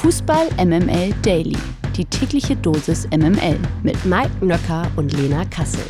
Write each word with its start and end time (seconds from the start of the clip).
Fußball 0.00 0.48
MML 0.56 1.12
Daily. 1.20 1.58
Die 1.94 2.06
tägliche 2.06 2.56
Dosis 2.56 3.06
MML 3.08 3.58
mit 3.82 4.02
Mike 4.06 4.42
Nöcker 4.42 4.90
und 4.96 5.12
Lena 5.12 5.44
Kassel. 5.44 5.84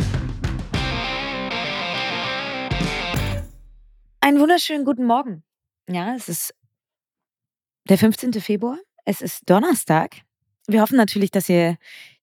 Einen 4.20 4.40
wunderschönen 4.40 4.84
guten 4.84 5.06
Morgen. 5.06 5.44
Ja, 5.88 6.16
es 6.16 6.28
ist 6.28 6.54
der 7.88 7.98
15. 7.98 8.32
Februar. 8.32 8.78
Es 9.04 9.20
ist 9.20 9.48
Donnerstag. 9.48 10.16
Wir 10.66 10.82
hoffen 10.82 10.96
natürlich, 10.96 11.30
dass 11.30 11.48
ihr 11.48 11.76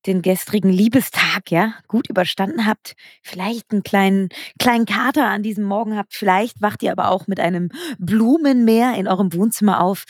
den 0.07 0.21
gestrigen 0.21 0.69
Liebestag 0.69 1.49
ja 1.51 1.73
gut 1.87 2.09
überstanden 2.09 2.65
habt. 2.65 2.95
Vielleicht 3.23 3.71
einen 3.71 3.83
kleinen, 3.83 4.27
kleinen 4.59 4.85
Kater 4.85 5.27
an 5.27 5.41
diesem 5.41 5.63
Morgen 5.63 5.95
habt. 5.95 6.13
Vielleicht 6.13 6.61
wacht 6.61 6.83
ihr 6.83 6.91
aber 6.91 7.11
auch 7.11 7.27
mit 7.27 7.39
einem 7.39 7.69
Blumenmeer 7.97 8.95
in 8.95 9.07
eurem 9.07 9.31
Wohnzimmer 9.31 9.81
auf. 9.81 10.03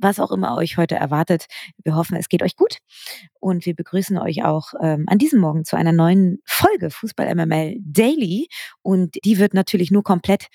Was 0.00 0.18
auch 0.18 0.30
immer 0.30 0.56
euch 0.56 0.76
heute 0.78 0.94
erwartet. 0.94 1.46
Wir 1.84 1.94
hoffen, 1.94 2.16
es 2.16 2.28
geht 2.28 2.42
euch 2.42 2.56
gut. 2.56 2.78
Und 3.38 3.66
wir 3.66 3.74
begrüßen 3.74 4.16
euch 4.18 4.44
auch 4.44 4.72
ähm, 4.80 5.04
an 5.08 5.18
diesem 5.18 5.40
Morgen 5.40 5.64
zu 5.64 5.76
einer 5.76 5.92
neuen 5.92 6.38
Folge 6.46 6.90
Fußball 6.90 7.34
MML 7.34 7.76
Daily. 7.80 8.48
Und 8.82 9.16
die 9.24 9.38
wird 9.38 9.52
natürlich 9.54 9.90
nur 9.90 10.02
komplett, 10.02 10.46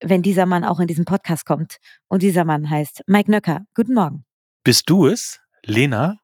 wenn 0.00 0.22
dieser 0.22 0.46
Mann 0.46 0.64
auch 0.64 0.80
in 0.80 0.86
diesen 0.88 1.04
Podcast 1.04 1.44
kommt. 1.46 1.76
Und 2.08 2.22
dieser 2.22 2.44
Mann 2.44 2.68
heißt 2.70 3.02
Mike 3.06 3.30
Nöcker. 3.30 3.62
Guten 3.74 3.94
Morgen. 3.94 4.24
Bist 4.64 4.90
du 4.90 5.06
es, 5.06 5.40
Lena? 5.64 6.18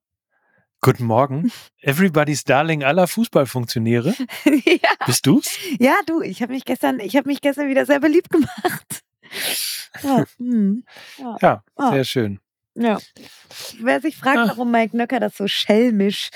Guten 0.81 1.05
Morgen. 1.05 1.51
Everybody's 1.81 2.45
Darling 2.45 2.83
aller 2.85 3.07
Fußballfunktionäre. 3.07 4.15
ja. 4.45 4.91
Bist 5.07 5.27
du's? 5.27 5.49
Ja, 5.79 5.95
du, 6.07 6.21
ich 6.23 6.43
habe 6.43 6.53
mich 6.53 6.65
gestern, 6.65 6.99
ich 7.01 7.17
habe 7.17 7.29
mich 7.29 7.41
gestern 7.41 7.69
wieder 7.69 7.87
sehr 7.87 8.01
beliebt 8.01 8.31
gemacht. 8.31 9.03
Ja, 10.03 10.25
hm. 10.39 10.85
ja. 11.19 11.37
Ja, 11.41 11.65
Ah. 11.77 11.93
sehr 11.93 12.03
schön. 12.05 12.41
Ja. 12.75 12.99
Wer 13.81 14.01
sich 14.01 14.17
fragt, 14.17 14.39
Ah. 14.39 14.49
warum 14.49 14.71
Mike 14.71 14.97
Nöcker 14.97 15.21
das 15.21 15.37
so 15.37 15.47
schelmisch 15.47 16.31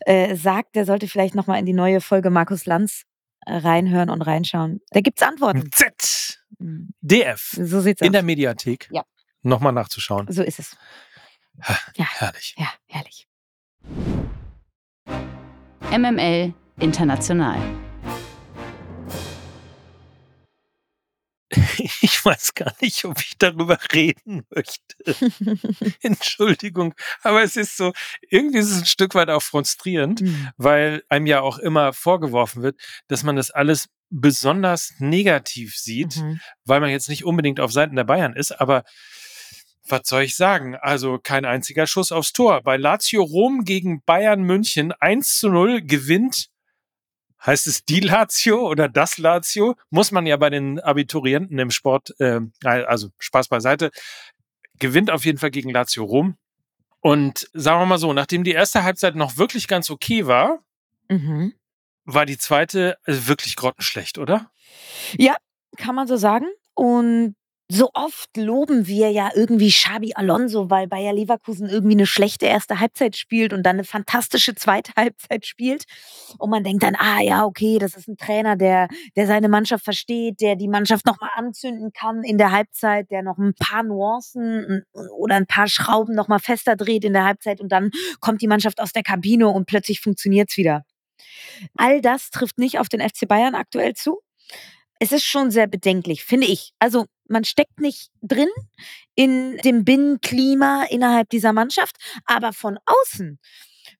äh, 0.00 0.34
sagt, 0.36 0.74
der 0.76 0.84
sollte 0.84 1.08
vielleicht 1.08 1.34
nochmal 1.34 1.58
in 1.58 1.66
die 1.66 1.72
neue 1.72 2.00
Folge 2.00 2.30
Markus 2.30 2.66
Lanz 2.66 3.02
äh, 3.46 3.56
reinhören 3.56 4.10
und 4.10 4.22
reinschauen. 4.22 4.80
Da 4.90 5.00
gibt's 5.00 5.22
Antworten. 5.22 5.70
Z. 5.72 6.38
DF. 6.58 7.56
So 7.60 7.80
sieht's 7.80 8.00
In 8.00 8.08
aus. 8.08 8.12
der 8.12 8.22
Mediathek. 8.22 8.88
Ja. 8.90 9.02
Nochmal 9.42 9.72
nachzuschauen. 9.72 10.26
So 10.30 10.42
ist 10.42 10.58
es. 10.58 10.76
Herrlich. 11.94 12.54
Ja, 12.58 12.68
herrlich. 12.88 13.26
MML 15.90 16.52
International. 16.80 17.58
Ich 22.02 22.24
weiß 22.24 22.54
gar 22.54 22.72
nicht, 22.80 23.04
ob 23.04 23.18
ich 23.20 23.34
darüber 23.38 23.78
reden 23.92 24.44
möchte. 24.54 24.96
Entschuldigung. 26.02 26.94
Aber 27.22 27.42
es 27.42 27.56
ist 27.56 27.76
so, 27.76 27.92
irgendwie 28.28 28.58
ist 28.58 28.70
es 28.70 28.78
ein 28.80 28.86
Stück 28.86 29.14
weit 29.14 29.30
auch 29.30 29.42
frustrierend, 29.42 30.20
Hm. 30.20 30.48
weil 30.56 31.02
einem 31.08 31.26
ja 31.26 31.40
auch 31.40 31.58
immer 31.58 31.92
vorgeworfen 31.92 32.62
wird, 32.62 32.80
dass 33.08 33.22
man 33.22 33.36
das 33.36 33.50
alles 33.50 33.88
besonders 34.10 34.94
negativ 34.98 35.76
sieht. 35.76 36.16
Mhm. 36.16 36.40
weil 36.64 36.80
man 36.80 36.90
jetzt 36.90 37.08
nicht 37.08 37.24
unbedingt 37.24 37.58
auf 37.60 37.72
Seiten 37.72 37.96
der 37.96 38.04
Bayern 38.04 38.34
ist, 38.34 38.52
aber 38.52 38.84
was 39.88 40.02
soll 40.04 40.22
ich 40.22 40.34
sagen? 40.36 40.74
Also 40.76 41.18
kein 41.22 41.44
einziger 41.44 41.86
Schuss 41.86 42.10
aufs 42.12 42.32
Tor. 42.32 42.62
Bei 42.62 42.76
Lazio 42.76 43.22
Rom 43.22 43.64
gegen 43.64 44.02
Bayern 44.02 44.42
München 44.42 44.92
1 44.92 45.38
zu 45.38 45.48
0 45.48 45.82
gewinnt. 45.82 46.48
Heißt 47.46 47.66
es 47.68 47.84
die 47.84 48.00
Lazio 48.00 48.68
oder 48.68 48.88
das 48.88 49.18
Lazio? 49.18 49.76
Muss 49.90 50.10
man 50.10 50.26
ja 50.26 50.36
bei 50.36 50.50
den 50.50 50.80
Abiturienten 50.80 51.58
im 51.58 51.70
Sport, 51.70 52.14
äh, 52.18 52.40
also 52.64 53.08
Spaß 53.18 53.48
beiseite, 53.48 53.90
gewinnt 54.78 55.10
auf 55.10 55.24
jeden 55.24 55.38
Fall 55.38 55.50
gegen 55.52 55.70
Lazio 55.70 56.04
Rom. 56.04 56.36
Und 57.00 57.48
sagen 57.52 57.80
wir 57.80 57.86
mal 57.86 57.98
so, 57.98 58.12
nachdem 58.12 58.42
die 58.42 58.50
erste 58.52 58.82
Halbzeit 58.82 59.14
noch 59.14 59.36
wirklich 59.36 59.68
ganz 59.68 59.90
okay 59.90 60.26
war, 60.26 60.58
Mhm. 61.08 61.54
war 62.04 62.26
die 62.26 62.36
zweite 62.38 62.98
also 63.04 63.28
wirklich 63.28 63.54
grottenschlecht, 63.54 64.18
oder? 64.18 64.50
Ja, 65.16 65.36
kann 65.76 65.94
man 65.94 66.08
so 66.08 66.16
sagen. 66.16 66.46
Und 66.74 67.36
so 67.68 67.90
oft 67.94 68.36
loben 68.36 68.86
wir 68.86 69.10
ja 69.10 69.30
irgendwie 69.34 69.70
Xabi 69.70 70.12
Alonso, 70.14 70.70
weil 70.70 70.86
Bayer 70.86 71.12
Leverkusen 71.12 71.68
irgendwie 71.68 71.96
eine 71.96 72.06
schlechte 72.06 72.46
erste 72.46 72.78
Halbzeit 72.78 73.16
spielt 73.16 73.52
und 73.52 73.64
dann 73.64 73.76
eine 73.76 73.84
fantastische 73.84 74.54
zweite 74.54 74.92
Halbzeit 74.96 75.46
spielt. 75.46 75.84
Und 76.38 76.50
man 76.50 76.62
denkt 76.62 76.84
dann, 76.84 76.94
ah 76.94 77.20
ja, 77.20 77.44
okay, 77.44 77.78
das 77.78 77.96
ist 77.96 78.08
ein 78.08 78.16
Trainer, 78.16 78.56
der, 78.56 78.88
der 79.16 79.26
seine 79.26 79.48
Mannschaft 79.48 79.84
versteht, 79.84 80.40
der 80.40 80.54
die 80.54 80.68
Mannschaft 80.68 81.06
nochmal 81.06 81.30
anzünden 81.34 81.92
kann 81.92 82.22
in 82.22 82.38
der 82.38 82.52
Halbzeit, 82.52 83.10
der 83.10 83.22
noch 83.22 83.38
ein 83.38 83.54
paar 83.58 83.82
Nuancen 83.82 84.84
oder 85.18 85.34
ein 85.34 85.46
paar 85.46 85.66
Schrauben 85.66 86.14
nochmal 86.14 86.38
fester 86.38 86.76
dreht 86.76 87.04
in 87.04 87.14
der 87.14 87.24
Halbzeit 87.24 87.60
und 87.60 87.72
dann 87.72 87.90
kommt 88.20 88.42
die 88.42 88.48
Mannschaft 88.48 88.80
aus 88.80 88.92
der 88.92 89.02
Kabine 89.02 89.48
und 89.48 89.66
plötzlich 89.66 90.00
funktioniert's 90.00 90.56
wieder. 90.56 90.84
All 91.76 92.00
das 92.00 92.30
trifft 92.30 92.58
nicht 92.58 92.78
auf 92.78 92.88
den 92.88 93.00
FC 93.00 93.26
Bayern 93.26 93.54
aktuell 93.54 93.94
zu 93.94 94.20
es 94.98 95.12
ist 95.12 95.24
schon 95.24 95.50
sehr 95.50 95.66
bedenklich, 95.66 96.24
finde 96.24 96.46
ich. 96.46 96.72
Also 96.78 97.06
man 97.28 97.44
steckt 97.44 97.80
nicht 97.80 98.10
drin 98.22 98.48
in 99.14 99.56
dem 99.58 99.84
Binnenklima 99.84 100.84
innerhalb 100.90 101.28
dieser 101.30 101.52
Mannschaft, 101.52 101.96
aber 102.24 102.52
von 102.52 102.78
außen 102.84 103.38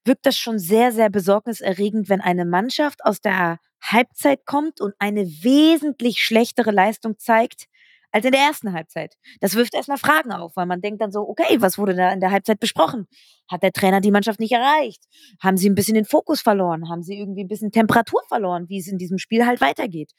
wirkt 0.05 0.27
das 0.27 0.39
schon 0.39 0.59
sehr, 0.59 0.93
sehr 0.93 1.11
besorgniserregend, 1.11 2.09
wenn 2.09 2.21
eine 2.21 2.45
Mannschaft 2.45 3.05
aus 3.05 3.21
der 3.21 3.59
Halbzeit 3.83 4.47
kommt 4.47 4.81
und 4.81 4.95
eine 4.99 5.25
wesentlich 5.27 6.21
schlechtere 6.21 6.71
Leistung 6.71 7.19
zeigt 7.19 7.67
als 8.13 8.25
in 8.25 8.33
der 8.33 8.41
ersten 8.41 8.73
Halbzeit. 8.73 9.17
Das 9.41 9.55
wirft 9.57 9.75
erstmal 9.75 9.99
Fragen 9.99 10.33
auf, 10.33 10.57
weil 10.57 10.67
man 10.67 10.81
denkt 10.81 11.03
dann 11.03 11.13
so, 11.13 11.21
okay, 11.21 11.61
was 11.61 11.77
wurde 11.77 11.95
da 11.95 12.13
in 12.13 12.21
der 12.21 12.31
Halbzeit 12.31 12.59
besprochen? 12.59 13.07
Hat 13.49 13.63
der 13.63 13.73
Trainer 13.73 14.01
die 14.01 14.11
Mannschaft 14.11 14.41
nicht 14.41 14.53
erreicht? 14.53 15.05
Haben 15.41 15.57
sie 15.57 15.69
ein 15.69 15.75
bisschen 15.75 15.95
den 15.95 16.05
Fokus 16.05 16.41
verloren? 16.41 16.89
Haben 16.89 17.03
sie 17.03 17.19
irgendwie 17.19 17.45
ein 17.45 17.49
bisschen 17.49 17.73
Temperatur 17.73 18.23
verloren, 18.29 18.69
wie 18.69 18.79
es 18.79 18.89
in 18.89 18.99
diesem 18.99 19.19
Spiel 19.19 19.45
halt 19.45 19.61
weitergeht? 19.61 20.13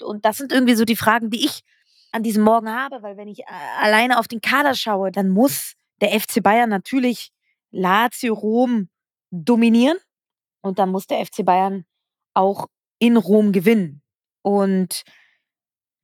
Und 0.00 0.24
das 0.24 0.36
sind 0.36 0.52
irgendwie 0.52 0.74
so 0.74 0.84
die 0.84 0.96
Fragen, 0.96 1.30
die 1.30 1.44
ich 1.44 1.62
an 2.12 2.22
diesem 2.22 2.44
Morgen 2.44 2.70
habe, 2.70 3.02
weil 3.02 3.16
wenn 3.16 3.28
ich 3.28 3.40
äh, 3.40 3.44
alleine 3.80 4.18
auf 4.18 4.28
den 4.28 4.40
Kader 4.40 4.74
schaue, 4.74 5.10
dann 5.10 5.30
muss 5.30 5.74
der 6.00 6.18
FC 6.18 6.42
Bayern 6.42 6.68
natürlich 6.68 7.30
Lazio 7.70 8.34
Rom 8.34 8.88
dominieren 9.30 9.96
und 10.60 10.78
dann 10.78 10.90
muss 10.90 11.06
der 11.06 11.24
FC 11.24 11.44
Bayern 11.44 11.84
auch 12.34 12.66
in 12.98 13.16
Rom 13.16 13.52
gewinnen. 13.52 14.02
Und 14.42 15.02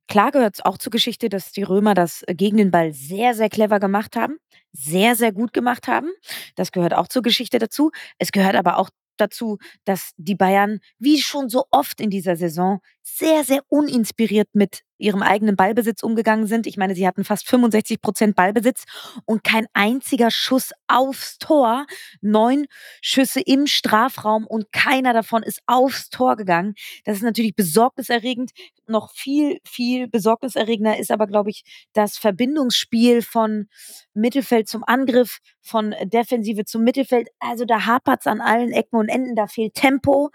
klar 0.07 0.31
gehört 0.31 0.55
es 0.55 0.65
auch 0.65 0.77
zur 0.77 0.91
Geschichte, 0.91 1.29
dass 1.29 1.51
die 1.51 1.63
Römer 1.63 1.93
das 1.93 2.23
gegen 2.27 2.57
den 2.57 2.71
Ball 2.71 2.93
sehr, 2.93 3.35
sehr 3.35 3.49
clever 3.49 3.79
gemacht 3.79 4.15
haben, 4.15 4.37
sehr, 4.71 5.15
sehr 5.15 5.31
gut 5.31 5.53
gemacht 5.53 5.87
haben. 5.87 6.09
Das 6.55 6.71
gehört 6.71 6.93
auch 6.93 7.07
zur 7.07 7.21
Geschichte 7.21 7.59
dazu. 7.59 7.91
Es 8.17 8.31
gehört 8.31 8.55
aber 8.55 8.77
auch 8.77 8.89
dazu, 9.17 9.57
dass 9.85 10.11
die 10.17 10.35
Bayern, 10.35 10.79
wie 10.97 11.21
schon 11.21 11.49
so 11.49 11.65
oft 11.71 12.01
in 12.01 12.09
dieser 12.09 12.35
Saison, 12.35 12.79
sehr, 13.17 13.43
sehr 13.43 13.61
uninspiriert 13.69 14.49
mit 14.53 14.83
ihrem 14.99 15.21
eigenen 15.21 15.55
Ballbesitz 15.55 16.03
umgegangen 16.03 16.45
sind. 16.45 16.67
Ich 16.67 16.77
meine, 16.77 16.93
sie 16.93 17.07
hatten 17.07 17.23
fast 17.23 17.47
65 17.47 18.01
Prozent 18.01 18.35
Ballbesitz 18.35 18.83
und 19.25 19.43
kein 19.43 19.65
einziger 19.73 20.29
Schuss 20.29 20.71
aufs 20.87 21.37
Tor. 21.37 21.85
Neun 22.21 22.67
Schüsse 23.01 23.39
im 23.39 23.65
Strafraum 23.65 24.45
und 24.45 24.71
keiner 24.71 25.13
davon 25.13 25.41
ist 25.41 25.61
aufs 25.65 26.09
Tor 26.09 26.35
gegangen. 26.35 26.75
Das 27.05 27.15
ist 27.17 27.23
natürlich 27.23 27.55
besorgniserregend. 27.55 28.51
Noch 28.87 29.11
viel, 29.13 29.59
viel 29.65 30.07
besorgniserregender 30.07 30.97
ist 30.97 31.11
aber, 31.11 31.27
glaube 31.27 31.49
ich, 31.49 31.63
das 31.93 32.17
Verbindungsspiel 32.17 33.21
von 33.21 33.67
Mittelfeld 34.13 34.67
zum 34.67 34.83
Angriff, 34.85 35.39
von 35.61 35.95
Defensive 36.03 36.65
zum 36.65 36.83
Mittelfeld. 36.83 37.29
Also 37.39 37.65
da 37.65 37.85
hapert's 37.85 38.27
an 38.27 38.41
allen 38.41 38.71
Ecken 38.71 38.99
und 38.99 39.07
Enden. 39.07 39.35
Da 39.35 39.47
fehlt 39.47 39.75
Tempo, 39.75 40.29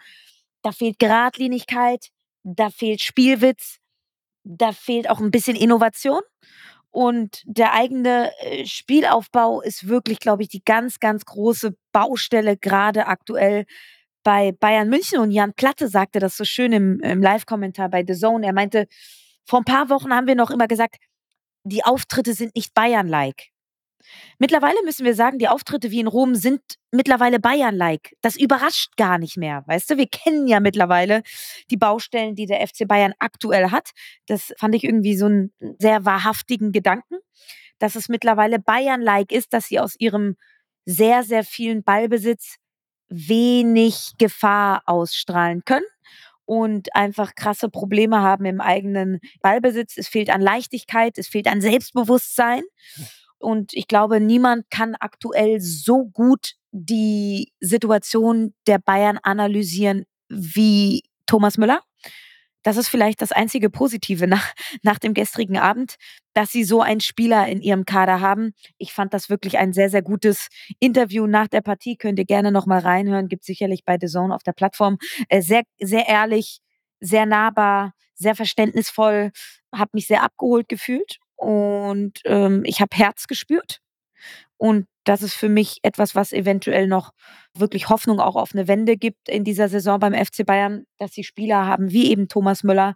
da 0.63 0.73
fehlt 0.73 0.99
Geradlinigkeit, 0.99 2.09
da 2.45 2.71
fehlt 2.71 3.03
Spielwitz, 3.03 3.79
da 4.45 4.73
fehlt 4.73 5.11
auch 5.11 5.21
ein 5.21 5.31
bisschen 5.31 5.57
Innovation. 5.57 6.21
Und 6.91 7.43
der 7.45 7.73
eigene 7.73 8.31
äh, 8.39 8.67
Spielaufbau 8.67 9.61
ist 9.63 9.89
wirklich, 9.89 10.21
glaube 10.21 10.43
ich, 10.43 10.49
die 10.49 10.63
ganz, 10.65 11.01
ganz 11.01 11.25
große 11.25 11.77
Baustelle, 11.91 12.57
gerade 12.57 13.09
aktuell 13.09 13.65
bei 14.23 14.53
Bayern 14.53 14.89
München. 14.89 15.19
Und 15.19 15.33
Jan 15.33 15.55
Platte 15.55 15.89
sagte 15.89 16.21
das 16.21 16.37
so 16.37 16.45
schön 16.45 16.73
im, 16.73 17.01
im 17.01 17.21
Live-Kommentar 17.21 17.89
bei 17.89 18.05
The 18.07 18.15
Zone. 18.15 18.47
Er 18.47 18.53
meinte, 18.53 18.87
vor 19.45 19.61
ein 19.61 19.65
paar 19.65 19.89
Wochen 19.91 20.13
haben 20.15 20.29
wir 20.29 20.37
noch 20.37 20.51
immer 20.51 20.69
gesagt, 20.69 20.97
die 21.65 21.85
Auftritte 21.85 22.33
sind 22.33 22.55
nicht 22.55 22.75
Bayern-like. 22.75 23.54
Mittlerweile 24.39 24.77
müssen 24.85 25.05
wir 25.05 25.15
sagen, 25.15 25.39
die 25.39 25.49
Auftritte 25.49 25.91
wie 25.91 26.01
in 26.01 26.07
Rom 26.07 26.35
sind 26.35 26.61
mittlerweile 26.91 27.41
Bayern-like. 27.41 28.15
Das 28.21 28.37
überrascht 28.37 28.97
gar 28.97 29.19
nicht 29.19 29.37
mehr. 29.37 29.65
Weißt 29.67 29.91
du, 29.91 29.97
wir 29.97 30.07
kennen 30.07 30.47
ja 30.47 30.61
mittlerweile 30.61 31.23
die 31.71 31.77
Baustellen, 31.77 32.35
die 32.35 32.47
der 32.47 32.67
FC 32.67 32.87
Bayern 32.87 33.15
aktuell 33.19 33.71
hat. 33.71 33.91
Das 34.27 34.53
fand 34.59 34.75
ich 34.75 34.85
irgendwie 34.85 35.17
so 35.17 35.27
einen 35.27 35.53
sehr 35.79 36.05
wahrhaftigen 36.05 36.73
Gedanken, 36.73 37.17
dass 37.79 37.97
es 37.97 38.09
mittlerweile 38.09 38.59
Bayern-like 38.59 39.33
ist, 39.33 39.53
dass 39.53 39.67
sie 39.67 39.81
aus 39.81 39.95
ihrem 39.99 40.37
sehr, 40.85 41.23
sehr 41.23 41.45
vielen 41.45 41.83
Ballbesitz 41.83 42.57
wenig 43.09 44.13
Gefahr 44.19 44.83
ausstrahlen 44.87 45.63
können 45.65 45.85
und 46.47 46.95
einfach 46.95 47.35
krasse 47.35 47.69
Probleme 47.69 48.21
haben 48.21 48.45
im 48.45 48.61
eigenen 48.61 49.21
Ballbesitz. 49.41 49.97
Es 49.97 50.09
fehlt 50.09 50.31
an 50.31 50.41
Leichtigkeit, 50.41 51.19
es 51.19 51.29
fehlt 51.29 51.47
an 51.47 51.61
Selbstbewusstsein. 51.61 52.63
Und 53.45 53.73
ich 53.75 53.87
glaube, 53.87 54.21
niemand 54.21 54.71
kann 54.71 54.97
aktuell 54.99 55.61
so 55.61 56.07
gut 56.07 56.55
die 56.73 57.53
Situation 57.61 58.55
der 58.67 58.79
Bayern 58.79 59.19
analysieren 59.23 60.07
wie 60.29 61.03
Thomas 61.27 61.59
Müller. 61.59 61.81
Das 62.65 62.79
ist 62.79 62.89
vielleicht 62.89 63.21
das 63.21 63.31
einzige 63.31 63.71
Positive 63.71 64.27
nach, 64.29 64.53
nach 64.83 64.99
dem 64.99 65.15
gestrigen 65.15 65.59
Abend, 65.59 65.97
dass 66.33 66.51
sie 66.51 66.65
so 66.65 66.81
einen 66.81 67.01
Spieler 67.01 67.47
in 67.47 67.61
ihrem 67.61 67.85
Kader 67.85 68.21
haben. 68.21 68.55
Ich 68.79 68.93
fand 68.93 69.15
das 69.15 69.31
wirklich 69.31 69.59
ein 69.59 69.73
sehr, 69.73 69.91
sehr 69.91 70.03
gutes 70.03 70.49
Interview 70.81 71.27
nach 71.27 71.47
der 71.47 71.61
Partie. 71.61 71.97
Könnt 71.97 72.19
ihr 72.19 72.25
gerne 72.25 72.51
nochmal 72.51 72.81
reinhören. 72.81 73.29
Gibt 73.29 73.45
sicherlich 73.45 73.85
bei 73.85 73.99
The 74.01 74.09
Zone 74.09 74.35
auf 74.35 74.43
der 74.43 74.53
Plattform. 74.53 74.99
Äh, 75.29 75.43
sehr, 75.43 75.63
sehr 75.79 76.09
ehrlich, 76.09 76.59
sehr 77.01 77.27
nahbar, 77.27 77.93
sehr 78.15 78.35
verständnisvoll. 78.35 79.31
Habe 79.73 79.91
mich 79.93 80.07
sehr 80.07 80.23
abgeholt 80.23 80.69
gefühlt 80.69 81.19
und 81.45 82.21
ähm, 82.25 82.63
ich 82.65 82.81
habe 82.81 82.97
Herz 82.97 83.27
gespürt. 83.27 83.81
Und 84.57 84.87
das 85.05 85.21
ist 85.21 85.35
für 85.35 85.51
mich 85.51 85.79
etwas, 85.83 86.15
was 86.15 86.33
eventuell 86.33 86.87
noch 86.87 87.13
wirklich 87.53 87.91
Hoffnung 87.91 88.19
auch 88.19 88.37
auf 88.37 88.55
eine 88.55 88.67
Wende 88.67 88.97
gibt 88.97 89.29
in 89.29 89.45
dieser 89.45 89.69
Saison 89.69 90.01
beim 90.01 90.15
FC 90.15 90.47
Bayern, 90.47 90.87
dass 90.97 91.13
sie 91.13 91.23
Spieler 91.23 91.67
haben 91.67 91.91
wie 91.93 92.11
eben 92.11 92.29
Thomas 92.29 92.63
Müller, 92.63 92.95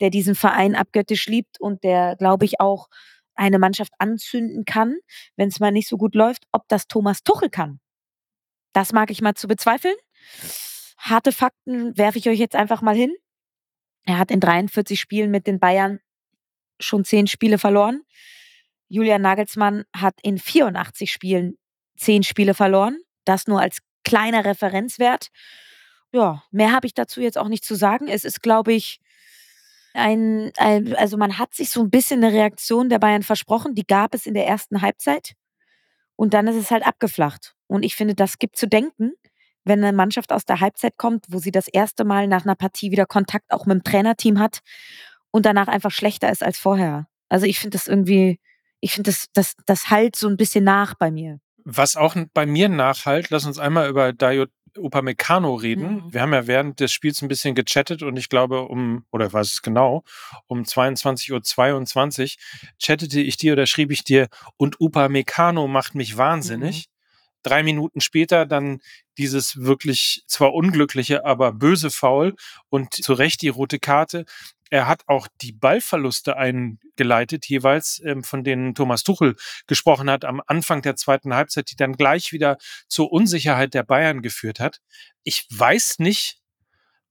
der 0.00 0.10
diesen 0.10 0.36
Verein 0.36 0.76
abgöttisch 0.76 1.26
liebt 1.26 1.60
und 1.60 1.82
der, 1.82 2.14
glaube 2.16 2.44
ich, 2.44 2.60
auch 2.60 2.86
eine 3.34 3.58
Mannschaft 3.58 3.92
anzünden 3.98 4.64
kann, 4.64 4.96
wenn 5.36 5.48
es 5.48 5.58
mal 5.58 5.72
nicht 5.72 5.88
so 5.88 5.96
gut 5.96 6.14
läuft. 6.14 6.44
Ob 6.52 6.68
das 6.68 6.86
Thomas 6.86 7.24
Tuchel 7.24 7.50
kann, 7.50 7.80
das 8.72 8.92
mag 8.92 9.10
ich 9.10 9.20
mal 9.20 9.34
zu 9.34 9.48
bezweifeln. 9.48 9.96
Harte 10.98 11.32
Fakten 11.32 11.98
werfe 11.98 12.18
ich 12.18 12.28
euch 12.28 12.38
jetzt 12.38 12.54
einfach 12.54 12.80
mal 12.80 12.94
hin. 12.94 13.12
Er 14.04 14.18
hat 14.18 14.30
in 14.30 14.38
43 14.38 15.00
Spielen 15.00 15.32
mit 15.32 15.48
den 15.48 15.58
Bayern 15.58 15.98
schon 16.80 17.04
zehn 17.04 17.26
Spiele 17.26 17.58
verloren. 17.58 18.02
Julian 18.88 19.22
Nagelsmann 19.22 19.84
hat 19.94 20.14
in 20.22 20.38
84 20.38 21.10
Spielen 21.10 21.58
zehn 21.96 22.22
Spiele 22.22 22.54
verloren. 22.54 22.98
Das 23.24 23.46
nur 23.46 23.60
als 23.60 23.78
kleiner 24.04 24.44
Referenzwert. 24.44 25.28
Ja, 26.12 26.42
mehr 26.50 26.72
habe 26.72 26.86
ich 26.86 26.94
dazu 26.94 27.20
jetzt 27.20 27.36
auch 27.36 27.48
nicht 27.48 27.64
zu 27.64 27.74
sagen. 27.74 28.08
Es 28.08 28.24
ist, 28.24 28.42
glaube 28.42 28.72
ich, 28.72 29.00
ein, 29.92 30.52
ein, 30.56 30.94
also 30.96 31.16
man 31.16 31.38
hat 31.38 31.54
sich 31.54 31.70
so 31.70 31.82
ein 31.82 31.90
bisschen 31.90 32.24
eine 32.24 32.32
Reaktion 32.32 32.88
der 32.88 32.98
Bayern 32.98 33.22
versprochen. 33.22 33.74
Die 33.74 33.86
gab 33.86 34.14
es 34.14 34.26
in 34.26 34.34
der 34.34 34.46
ersten 34.46 34.80
Halbzeit. 34.80 35.34
Und 36.16 36.34
dann 36.34 36.46
ist 36.46 36.56
es 36.56 36.70
halt 36.70 36.86
abgeflacht. 36.86 37.54
Und 37.66 37.84
ich 37.84 37.94
finde, 37.94 38.14
das 38.14 38.38
gibt 38.38 38.56
zu 38.56 38.66
denken, 38.66 39.12
wenn 39.64 39.84
eine 39.84 39.96
Mannschaft 39.96 40.32
aus 40.32 40.46
der 40.46 40.60
Halbzeit 40.60 40.96
kommt, 40.96 41.26
wo 41.28 41.38
sie 41.38 41.50
das 41.50 41.68
erste 41.68 42.04
Mal 42.04 42.26
nach 42.26 42.44
einer 42.44 42.54
Partie 42.54 42.90
wieder 42.90 43.04
Kontakt 43.04 43.52
auch 43.52 43.66
mit 43.66 43.74
dem 43.74 43.84
Trainerteam 43.84 44.38
hat 44.38 44.60
und 45.30 45.46
danach 45.46 45.68
einfach 45.68 45.90
schlechter 45.90 46.30
ist 46.30 46.42
als 46.42 46.58
vorher. 46.58 47.06
Also 47.28 47.46
ich 47.46 47.58
finde 47.58 47.76
das 47.76 47.86
irgendwie, 47.86 48.40
ich 48.80 48.92
finde 48.92 49.10
das, 49.10 49.26
das, 49.32 49.54
das 49.66 49.90
halt 49.90 50.16
so 50.16 50.28
ein 50.28 50.36
bisschen 50.36 50.64
nach 50.64 50.94
bei 50.94 51.10
mir. 51.10 51.40
Was 51.64 51.96
auch 51.96 52.16
bei 52.32 52.46
mir 52.46 52.68
nachhalt, 52.68 53.30
lass 53.30 53.44
uns 53.44 53.58
einmal 53.58 53.88
über 53.88 54.12
Dayo 54.12 54.46
Upamecano 54.76 55.54
reden. 55.54 56.04
Mhm. 56.04 56.14
Wir 56.14 56.22
haben 56.22 56.32
ja 56.32 56.46
während 56.46 56.80
des 56.80 56.92
Spiels 56.92 57.20
ein 57.22 57.28
bisschen 57.28 57.54
gechattet 57.54 58.02
und 58.02 58.16
ich 58.16 58.28
glaube 58.28 58.62
um, 58.62 59.04
oder 59.10 59.32
was 59.32 59.52
ist 59.52 59.62
genau, 59.62 60.04
um 60.46 60.62
22.22 60.62 61.32
Uhr 61.32 61.42
22 61.42 62.38
chattete 62.78 63.20
ich 63.20 63.36
dir 63.36 63.54
oder 63.54 63.66
schrieb 63.66 63.90
ich 63.90 64.04
dir 64.04 64.28
und 64.56 64.80
Upamecano 64.80 65.66
macht 65.66 65.94
mich 65.94 66.16
wahnsinnig. 66.16 66.88
Mhm 66.88 66.98
drei 67.42 67.62
Minuten 67.62 68.00
später 68.00 68.46
dann 68.46 68.80
dieses 69.16 69.60
wirklich 69.60 70.22
zwar 70.26 70.54
unglückliche, 70.54 71.24
aber 71.24 71.52
böse 71.52 71.90
Foul 71.90 72.34
und 72.68 72.94
zu 72.94 73.12
Recht 73.12 73.42
die 73.42 73.48
rote 73.48 73.78
Karte. 73.78 74.24
Er 74.70 74.86
hat 74.86 75.02
auch 75.06 75.28
die 75.40 75.52
Ballverluste 75.52 76.36
eingeleitet, 76.36 77.46
jeweils, 77.46 78.00
ähm, 78.04 78.22
von 78.22 78.44
denen 78.44 78.74
Thomas 78.74 79.02
Tuchel 79.02 79.36
gesprochen 79.66 80.10
hat, 80.10 80.24
am 80.24 80.42
Anfang 80.46 80.82
der 80.82 80.96
zweiten 80.96 81.34
Halbzeit, 81.34 81.70
die 81.70 81.76
dann 81.76 81.94
gleich 81.94 82.32
wieder 82.32 82.58
zur 82.88 83.12
Unsicherheit 83.12 83.74
der 83.74 83.82
Bayern 83.82 84.22
geführt 84.22 84.60
hat. 84.60 84.80
Ich 85.22 85.46
weiß 85.50 85.98
nicht, 85.98 86.40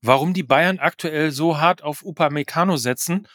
warum 0.02 0.34
die 0.34 0.44
Bayern 0.44 0.80
aktuell 0.80 1.32
so 1.32 1.60
hart 1.60 1.84
auf 1.84 2.04
Upamecano 2.04 2.78
setzen 2.78 3.28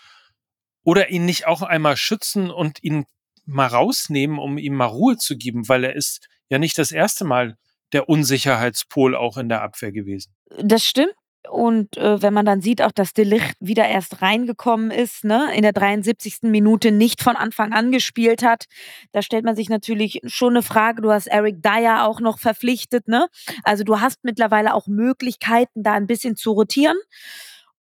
oder 0.85 1.11
ihn 1.11 1.25
nicht 1.25 1.47
auch 1.47 1.63
einmal 1.63 1.97
schützen 1.97 2.51
und 2.51 2.83
ihn 2.83 3.07
mal 3.45 3.67
rausnehmen, 3.67 4.39
um 4.39 4.59
ihm 4.59 4.75
mal 4.75 4.87
Ruhe 4.87 5.17
zu 5.17 5.37
geben, 5.37 5.69
weil 5.69 5.85
er 5.85 5.97
ist 5.97 6.29
ja 6.49 6.59
nicht 6.59 6.79
das 6.79 6.93
erste 6.93 7.25
Mal 7.25 7.57
der 7.93 8.09
Unsicherheitspol 8.09 9.15
auch 9.15 9.37
in 9.37 9.49
der 9.49 9.63
Abwehr 9.63 9.93
gewesen. 9.93 10.35
Das 10.59 10.85
stimmt. 10.85 11.13
Und 11.51 11.97
äh, 11.97 12.23
wenn 12.23 12.33
man 12.33 12.47
dann 12.47 12.61
sieht 12.61 12.83
auch, 12.83 12.93
dass 12.93 13.15
Delicht 13.15 13.57
wieder 13.61 13.89
erst 13.89 14.23
reingekommen 14.23 14.91
ist, 14.91 15.25
ne, 15.25 15.51
in 15.55 15.63
der 15.63 15.73
73. 15.73 16.43
Minute 16.43 16.93
nicht 16.93 17.23
von 17.23 17.37
Anfang 17.37 17.73
an 17.73 17.91
gespielt 17.91 18.43
hat, 18.43 18.67
da 19.13 19.23
stellt 19.23 19.45
man 19.45 19.57
sich 19.57 19.69
natürlich 19.69 20.21
schon 20.25 20.55
eine 20.55 20.63
Frage. 20.63 21.03
Du 21.03 21.11
hast 21.11 21.27
Eric 21.27 21.63
Dyer 21.63 22.07
auch 22.07 22.21
noch 22.21 22.39
verpflichtet, 22.39 23.09
ne? 23.09 23.29
Also 23.65 23.83
du 23.85 24.01
hast 24.01 24.23
mittlerweile 24.23 24.75
auch 24.75 24.87
Möglichkeiten, 24.87 25.83
da 25.83 25.93
ein 25.93 26.07
bisschen 26.07 26.37
zu 26.37 26.53
rotieren. 26.53 26.97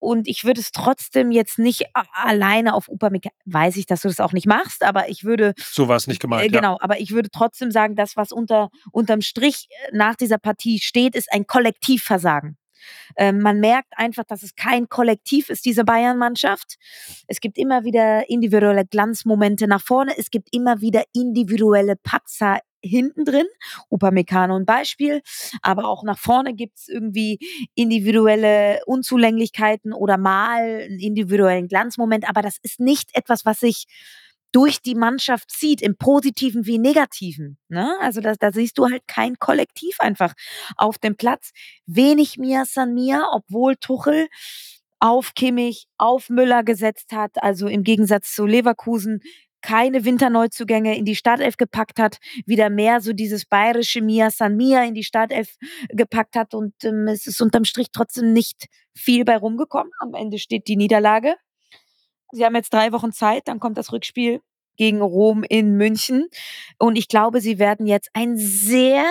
Und 0.03 0.27
ich 0.27 0.43
würde 0.43 0.61
es 0.61 0.73
trotzdem 0.73 1.31
jetzt 1.31 1.61
nicht 1.61 1.85
alleine 2.13 2.75
auf 2.75 2.89
Upamecano, 2.89 3.33
weiß 3.45 3.77
ich, 3.77 3.87
dass 3.87 4.01
du 4.01 4.09
das 4.09 4.19
auch 4.19 4.33
nicht 4.33 4.49
machst, 4.49 4.83
aber 4.83 5.09
ich 5.09 5.23
würde. 5.23 5.55
So 5.57 5.87
war 5.87 5.95
es 5.95 6.09
nicht 6.09 6.21
gemeint. 6.21 6.45
Äh, 6.45 6.49
genau, 6.49 6.73
ja. 6.73 6.79
aber 6.81 6.99
ich 6.99 7.13
würde 7.13 7.31
trotzdem 7.31 7.71
sagen, 7.71 7.95
das, 7.95 8.17
was 8.17 8.33
unter, 8.33 8.71
unterm 8.91 9.21
Strich 9.21 9.69
äh, 9.71 9.97
nach 9.97 10.17
dieser 10.17 10.39
Partie 10.39 10.81
steht, 10.81 11.15
ist 11.15 11.33
ein 11.33 11.47
Kollektivversagen. 11.47 12.57
Ähm, 13.17 13.41
man 13.41 13.61
merkt 13.61 13.93
einfach, 13.97 14.25
dass 14.25 14.43
es 14.43 14.55
kein 14.55 14.89
Kollektiv 14.89 15.51
ist, 15.51 15.65
diese 15.65 15.85
Bayern-Mannschaft. 15.85 16.77
Es 17.27 17.41
gibt 17.41 17.59
immer 17.59 17.85
wieder 17.85 18.29
individuelle 18.29 18.85
Glanzmomente 18.85 19.67
nach 19.67 19.83
vorne. 19.83 20.13
Es 20.17 20.31
gibt 20.31 20.49
immer 20.53 20.81
wieder 20.81 21.05
individuelle 21.13 21.97
Patzer 21.97 22.61
hinten 22.83 23.25
drin. 23.25 23.47
Upamecano 23.91 24.57
ein 24.57 24.67
Beispiel. 24.67 25.23
Aber 25.63 25.87
auch 25.87 26.03
nach 26.03 26.19
vorne 26.19 26.55
gibt 26.55 26.79
es 26.79 26.89
irgendwie 26.89 27.39
individuelle 27.75 28.81
Unzulänglichkeiten 28.87 29.93
oder 29.93 30.19
mal 30.19 30.83
einen 30.83 30.99
individuellen 30.99 31.69
Glanzmoment. 31.69 32.29
Aber 32.29 32.43
das 32.43 32.59
ist 32.63 32.81
nicht 32.81 33.11
etwas, 33.15 33.45
was 33.45 33.61
sich 33.61 33.87
durch 34.53 34.83
die 34.83 34.95
Mannschaft 34.95 35.51
zieht, 35.51 35.83
im 35.83 35.97
Positiven 35.97 36.67
wie 36.67 36.79
Negativen. 36.79 37.59
Ne? 37.69 37.97
Also 38.01 38.21
da, 38.21 38.35
da 38.35 38.53
siehst 38.53 38.79
du 38.79 38.89
halt 38.89 39.07
kein 39.09 39.39
Kollektiv 39.39 39.97
einfach 39.99 40.35
auf 40.77 40.99
dem 40.99 41.17
Platz. 41.17 41.51
Wenig 41.87 42.39
Mia 42.39 42.65
San 42.67 42.95
Mia, 42.95 43.25
obwohl 43.33 43.77
Tuchel 43.77 44.29
auf 45.01 45.35
Kimmich, 45.35 45.87
auf 45.99 46.29
Müller 46.29 46.63
gesetzt 46.63 47.13
hat, 47.13 47.43
also 47.43 47.67
im 47.67 47.83
Gegensatz 47.83 48.35
zu 48.35 48.47
Leverkusen 48.47 49.21
keine 49.63 50.05
Winterneuzugänge 50.05 50.97
in 50.97 51.05
die 51.05 51.17
Startelf 51.17 51.57
gepackt 51.57 51.99
hat, 51.99 52.19
wieder 52.47 52.69
mehr 52.69 53.01
so 53.01 53.13
dieses 53.13 53.47
bayerische 53.47 54.03
Mia 54.03 54.31
San 54.31 54.57
Mia 54.57 54.85
in 54.85 54.95
die 54.95 55.05
Startelf 55.05 55.57
gepackt 55.89 56.37
hat 56.37 56.53
und 56.53 56.75
ähm, 56.85 57.09
es 57.09 57.27
ist 57.27 57.41
unterm 57.41 57.65
Strich 57.65 57.89
trotzdem 57.93 58.33
nicht 58.33 58.67
viel 58.95 59.25
bei 59.25 59.37
rumgekommen. 59.37 59.93
Am 60.01 60.15
Ende 60.15 60.39
steht 60.39 60.67
die 60.67 60.77
Niederlage. 60.77 61.37
Sie 62.33 62.45
haben 62.45 62.55
jetzt 62.55 62.73
drei 62.73 62.93
Wochen 62.93 63.13
Zeit, 63.13 63.47
dann 63.47 63.61
kommt 63.61 63.79
das 63.79 63.93
Rückspiel 63.93 64.41
gegen 64.77 65.03
Rom 65.03 65.45
in 65.45 65.77
München 65.77 66.29
und 66.79 66.97
ich 66.97 67.09
glaube, 67.09 67.41
sie 67.41 67.59
werden 67.59 67.87
jetzt 67.87 68.11
ein 68.15 68.37
sehr, 68.37 69.05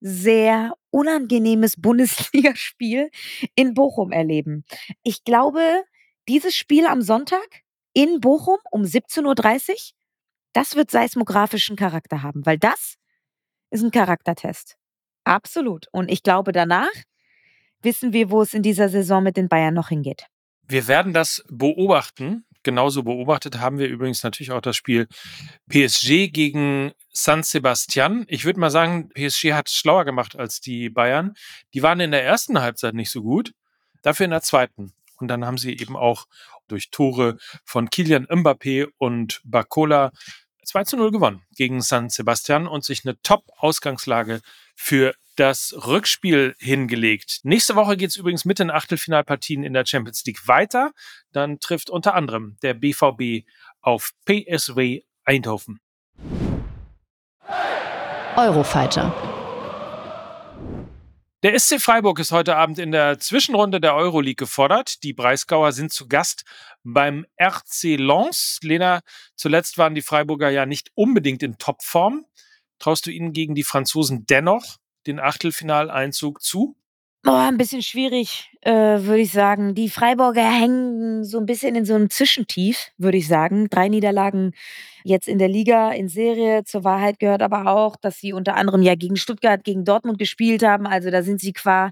sehr 0.00 0.74
unangenehmes 0.90 1.74
Bundesligaspiel 1.80 3.10
in 3.54 3.74
Bochum 3.74 4.12
erleben. 4.12 4.64
Ich 5.02 5.24
glaube, 5.24 5.82
dieses 6.28 6.54
Spiel 6.54 6.86
am 6.86 7.02
Sonntag 7.02 7.62
in 7.94 8.20
Bochum 8.20 8.58
um 8.70 8.82
17.30 8.82 9.24
Uhr 9.24 9.76
das 10.52 10.76
wird 10.76 10.90
seismografischen 10.90 11.76
Charakter 11.76 12.22
haben, 12.22 12.44
weil 12.46 12.58
das 12.58 12.96
ist 13.70 13.82
ein 13.82 13.90
Charaktertest. 13.90 14.76
Absolut. 15.24 15.86
Und 15.92 16.10
ich 16.10 16.22
glaube, 16.22 16.52
danach 16.52 16.90
wissen 17.82 18.12
wir, 18.12 18.30
wo 18.30 18.42
es 18.42 18.54
in 18.54 18.62
dieser 18.62 18.88
Saison 18.88 19.22
mit 19.22 19.36
den 19.36 19.48
Bayern 19.48 19.74
noch 19.74 19.90
hingeht. 19.90 20.26
Wir 20.66 20.88
werden 20.88 21.12
das 21.12 21.44
beobachten. 21.48 22.44
Genauso 22.68 23.02
beobachtet 23.02 23.60
haben 23.60 23.78
wir 23.78 23.88
übrigens 23.88 24.22
natürlich 24.22 24.52
auch 24.52 24.60
das 24.60 24.76
Spiel 24.76 25.08
PSG 25.70 26.28
gegen 26.30 26.92
San 27.10 27.42
Sebastian. 27.42 28.26
Ich 28.28 28.44
würde 28.44 28.60
mal 28.60 28.68
sagen, 28.68 29.08
PSG 29.08 29.54
hat 29.54 29.70
schlauer 29.70 30.04
gemacht 30.04 30.36
als 30.36 30.60
die 30.60 30.90
Bayern. 30.90 31.32
Die 31.72 31.82
waren 31.82 31.98
in 31.98 32.10
der 32.10 32.24
ersten 32.24 32.60
Halbzeit 32.60 32.92
nicht 32.92 33.08
so 33.08 33.22
gut, 33.22 33.54
dafür 34.02 34.24
in 34.24 34.32
der 34.32 34.42
zweiten. 34.42 34.92
Und 35.16 35.28
dann 35.28 35.46
haben 35.46 35.56
sie 35.56 35.78
eben 35.78 35.96
auch 35.96 36.26
durch 36.66 36.90
Tore 36.90 37.38
von 37.64 37.88
Kilian 37.88 38.26
Mbappé 38.26 38.88
und 38.98 39.40
Bacola 39.44 40.12
2 40.66 40.84
zu 40.84 40.98
0 40.98 41.10
gewonnen 41.10 41.46
gegen 41.56 41.80
San 41.80 42.10
Sebastian 42.10 42.66
und 42.66 42.84
sich 42.84 43.06
eine 43.06 43.18
Top-Ausgangslage 43.22 44.42
für 44.76 45.14
das 45.38 45.72
Rückspiel 45.86 46.56
hingelegt. 46.58 47.40
Nächste 47.44 47.76
Woche 47.76 47.96
geht 47.96 48.10
es 48.10 48.16
übrigens 48.16 48.44
mit 48.44 48.58
den 48.58 48.70
Achtelfinalpartien 48.70 49.62
in 49.62 49.72
der 49.72 49.86
Champions 49.86 50.24
League 50.24 50.48
weiter. 50.48 50.90
Dann 51.32 51.60
trifft 51.60 51.90
unter 51.90 52.14
anderem 52.14 52.56
der 52.62 52.74
BVB 52.74 53.46
auf 53.80 54.12
PSW 54.24 55.02
Eindhoven. 55.24 55.78
Eurofighter 58.36 59.14
Der 61.44 61.56
SC 61.56 61.80
Freiburg 61.80 62.18
ist 62.18 62.32
heute 62.32 62.56
Abend 62.56 62.80
in 62.80 62.90
der 62.90 63.20
Zwischenrunde 63.20 63.80
der 63.80 63.94
Euroleague 63.94 64.34
gefordert. 64.34 65.04
Die 65.04 65.12
Breisgauer 65.12 65.70
sind 65.70 65.92
zu 65.92 66.08
Gast 66.08 66.44
beim 66.82 67.26
RC 67.40 67.96
Lens. 67.96 68.58
Lena, 68.62 69.02
zuletzt 69.36 69.78
waren 69.78 69.94
die 69.94 70.02
Freiburger 70.02 70.50
ja 70.50 70.66
nicht 70.66 70.90
unbedingt 70.94 71.44
in 71.44 71.58
Topform. 71.58 72.26
Traust 72.80 73.06
du 73.06 73.12
ihnen 73.12 73.32
gegen 73.32 73.54
die 73.54 73.64
Franzosen 73.64 74.26
dennoch 74.26 74.78
den 75.06 75.20
Achtelfinaleinzug 75.20 76.42
zu? 76.42 76.76
Oh, 77.26 77.32
ein 77.32 77.58
bisschen 77.58 77.82
schwierig, 77.82 78.50
äh, 78.62 78.72
würde 78.72 79.20
ich 79.20 79.32
sagen. 79.32 79.74
Die 79.74 79.88
Freiburger 79.88 80.42
hängen 80.42 81.24
so 81.24 81.38
ein 81.38 81.46
bisschen 81.46 81.74
in 81.74 81.84
so 81.84 81.94
einem 81.94 82.10
Zwischentief, 82.10 82.90
würde 82.98 83.18
ich 83.18 83.28
sagen. 83.28 83.68
Drei 83.70 83.88
Niederlagen 83.88 84.52
jetzt 85.04 85.28
in 85.28 85.38
der 85.38 85.48
Liga 85.48 85.90
in 85.92 86.08
Serie. 86.08 86.64
Zur 86.64 86.84
Wahrheit 86.84 87.18
gehört 87.18 87.42
aber 87.42 87.66
auch, 87.66 87.96
dass 87.96 88.18
sie 88.18 88.32
unter 88.32 88.56
anderem 88.56 88.82
ja 88.82 88.94
gegen 88.94 89.16
Stuttgart, 89.16 89.64
gegen 89.64 89.84
Dortmund 89.84 90.18
gespielt 90.18 90.62
haben. 90.62 90.86
Also 90.86 91.10
da 91.10 91.22
sind 91.22 91.40
sie 91.40 91.52
qua 91.52 91.90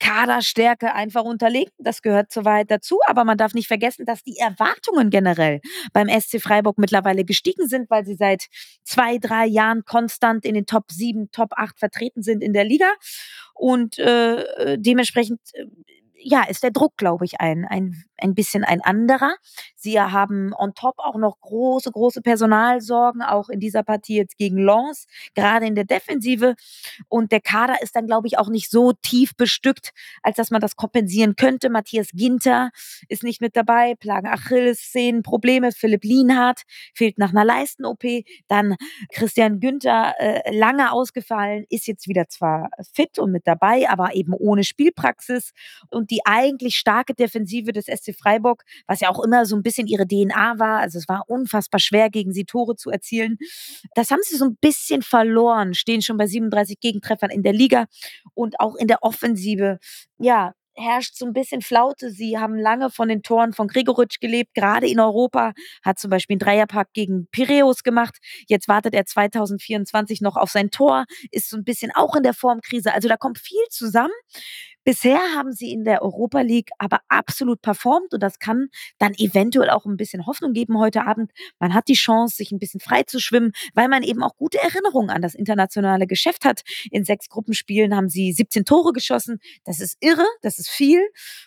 Kaderstärke 0.00 0.94
einfach 0.94 1.24
unterlegen. 1.24 1.72
Das 1.78 2.02
gehört 2.02 2.30
zur 2.30 2.44
Wahrheit 2.44 2.70
dazu. 2.70 2.98
Aber 3.06 3.24
man 3.24 3.38
darf 3.38 3.54
nicht 3.54 3.68
vergessen, 3.68 4.06
dass 4.06 4.22
die 4.22 4.38
Erwartungen 4.38 5.10
generell 5.10 5.60
beim 5.92 6.08
SC 6.08 6.40
Freiburg 6.40 6.78
mittlerweile 6.78 7.24
gestiegen 7.24 7.68
sind, 7.68 7.90
weil 7.90 8.04
sie 8.04 8.14
seit 8.14 8.46
zwei, 8.84 9.18
drei 9.18 9.46
Jahren 9.46 9.84
konstant 9.84 10.44
in 10.44 10.54
den 10.54 10.66
Top 10.66 10.90
7, 10.90 11.30
Top 11.30 11.52
8 11.56 11.78
vertreten 11.78 12.22
sind 12.22 12.42
in 12.42 12.52
der 12.52 12.64
Liga. 12.64 12.90
Und 13.54 13.98
äh, 13.98 14.78
dementsprechend 14.78 15.40
äh, 15.54 15.64
ja, 16.28 16.42
ist 16.42 16.64
der 16.64 16.72
Druck, 16.72 16.96
glaube 16.96 17.24
ich, 17.24 17.40
ein, 17.40 17.64
ein, 17.64 18.04
ein 18.18 18.34
bisschen 18.34 18.64
ein 18.64 18.80
anderer. 18.80 19.34
Sie 19.74 20.00
haben 20.00 20.52
on 20.54 20.74
top 20.74 20.94
auch 20.98 21.16
noch 21.16 21.40
große, 21.40 21.90
große 21.90 22.22
Personalsorgen, 22.22 23.22
auch 23.22 23.48
in 23.48 23.60
dieser 23.60 23.82
Partie 23.82 24.16
jetzt 24.16 24.36
gegen 24.36 24.58
Lens, 24.58 25.06
gerade 25.34 25.66
in 25.66 25.74
der 25.74 25.84
Defensive. 25.84 26.54
Und 27.08 27.32
der 27.32 27.40
Kader 27.40 27.82
ist 27.82 27.94
dann, 27.96 28.06
glaube 28.06 28.26
ich, 28.26 28.38
auch 28.38 28.48
nicht 28.48 28.70
so 28.70 28.92
tief 28.92 29.36
bestückt, 29.36 29.92
als 30.22 30.36
dass 30.36 30.50
man 30.50 30.60
das 30.60 30.76
kompensieren 30.76 31.36
könnte. 31.36 31.70
Matthias 31.70 32.08
Ginter 32.12 32.70
ist 33.08 33.22
nicht 33.22 33.40
mit 33.40 33.56
dabei, 33.56 33.94
plagen 33.94 34.26
Achilles-Szenen, 34.26 35.22
Probleme. 35.22 35.72
Philipp 35.72 36.04
Lienhardt 36.04 36.62
fehlt 36.94 37.18
nach 37.18 37.30
einer 37.30 37.44
Leisten-OP. 37.44 38.24
Dann 38.48 38.76
Christian 39.12 39.60
Günther, 39.60 40.14
äh, 40.18 40.56
lange 40.56 40.92
ausgefallen, 40.92 41.64
ist 41.68 41.86
jetzt 41.86 42.08
wieder 42.08 42.28
zwar 42.28 42.70
fit 42.92 43.18
und 43.18 43.32
mit 43.32 43.46
dabei, 43.46 43.88
aber 43.88 44.14
eben 44.14 44.32
ohne 44.32 44.64
Spielpraxis. 44.64 45.52
Und 45.90 46.10
die 46.10 46.20
eigentlich 46.24 46.76
starke 46.76 47.14
Defensive 47.14 47.72
des 47.72 47.86
SC 47.86 48.05
Freiburg, 48.14 48.62
was 48.86 49.00
ja 49.00 49.10
auch 49.10 49.22
immer 49.22 49.46
so 49.46 49.56
ein 49.56 49.62
bisschen 49.62 49.86
ihre 49.86 50.06
DNA 50.06 50.58
war. 50.58 50.80
Also 50.80 50.98
es 50.98 51.08
war 51.08 51.24
unfassbar 51.26 51.80
schwer, 51.80 52.10
gegen 52.10 52.32
sie 52.32 52.44
Tore 52.44 52.76
zu 52.76 52.90
erzielen. 52.90 53.38
Das 53.94 54.10
haben 54.10 54.20
sie 54.22 54.36
so 54.36 54.44
ein 54.46 54.56
bisschen 54.60 55.02
verloren, 55.02 55.74
stehen 55.74 56.02
schon 56.02 56.16
bei 56.16 56.26
37 56.26 56.80
Gegentreffern 56.80 57.30
in 57.30 57.42
der 57.42 57.52
Liga 57.52 57.86
und 58.34 58.60
auch 58.60 58.76
in 58.76 58.88
der 58.88 59.02
Offensive. 59.02 59.78
Ja, 60.18 60.52
herrscht 60.76 61.16
so 61.16 61.26
ein 61.26 61.32
bisschen 61.32 61.62
Flaute. 61.62 62.10
Sie 62.10 62.38
haben 62.38 62.56
lange 62.56 62.90
von 62.90 63.08
den 63.08 63.22
Toren 63.22 63.52
von 63.52 63.68
Gregoritsch 63.68 64.20
gelebt, 64.20 64.54
gerade 64.54 64.88
in 64.88 65.00
Europa, 65.00 65.52
hat 65.82 65.98
zum 65.98 66.10
Beispiel 66.10 66.34
einen 66.34 66.40
Dreierpack 66.40 66.92
gegen 66.92 67.28
Piräus 67.30 67.82
gemacht. 67.82 68.18
Jetzt 68.48 68.68
wartet 68.68 68.94
er 68.94 69.06
2024 69.06 70.20
noch 70.20 70.36
auf 70.36 70.50
sein 70.50 70.70
Tor, 70.70 71.04
ist 71.30 71.50
so 71.50 71.56
ein 71.56 71.64
bisschen 71.64 71.90
auch 71.94 72.14
in 72.14 72.22
der 72.22 72.34
Formkrise. 72.34 72.92
Also 72.92 73.08
da 73.08 73.16
kommt 73.16 73.38
viel 73.38 73.64
zusammen. 73.70 74.12
Bisher 74.86 75.18
haben 75.34 75.50
sie 75.50 75.72
in 75.72 75.82
der 75.82 76.00
Europa 76.00 76.42
League 76.42 76.70
aber 76.78 77.00
absolut 77.08 77.60
performt 77.60 78.14
und 78.14 78.22
das 78.22 78.38
kann 78.38 78.68
dann 78.98 79.14
eventuell 79.14 79.68
auch 79.68 79.84
ein 79.84 79.96
bisschen 79.96 80.26
Hoffnung 80.26 80.52
geben 80.52 80.78
heute 80.78 81.04
Abend. 81.04 81.32
Man 81.58 81.74
hat 81.74 81.88
die 81.88 81.94
Chance, 81.94 82.36
sich 82.36 82.52
ein 82.52 82.60
bisschen 82.60 82.78
frei 82.78 83.02
zu 83.02 83.18
schwimmen, 83.18 83.50
weil 83.74 83.88
man 83.88 84.04
eben 84.04 84.22
auch 84.22 84.36
gute 84.36 84.58
Erinnerungen 84.62 85.10
an 85.10 85.22
das 85.22 85.34
internationale 85.34 86.06
Geschäft 86.06 86.44
hat. 86.44 86.62
In 86.92 87.02
sechs 87.02 87.28
Gruppenspielen 87.28 87.96
haben 87.96 88.08
sie 88.08 88.32
17 88.32 88.64
Tore 88.64 88.92
geschossen. 88.92 89.40
Das 89.64 89.80
ist 89.80 89.96
irre, 89.98 90.24
das 90.42 90.60
ist 90.60 90.68
viel. 90.68 91.00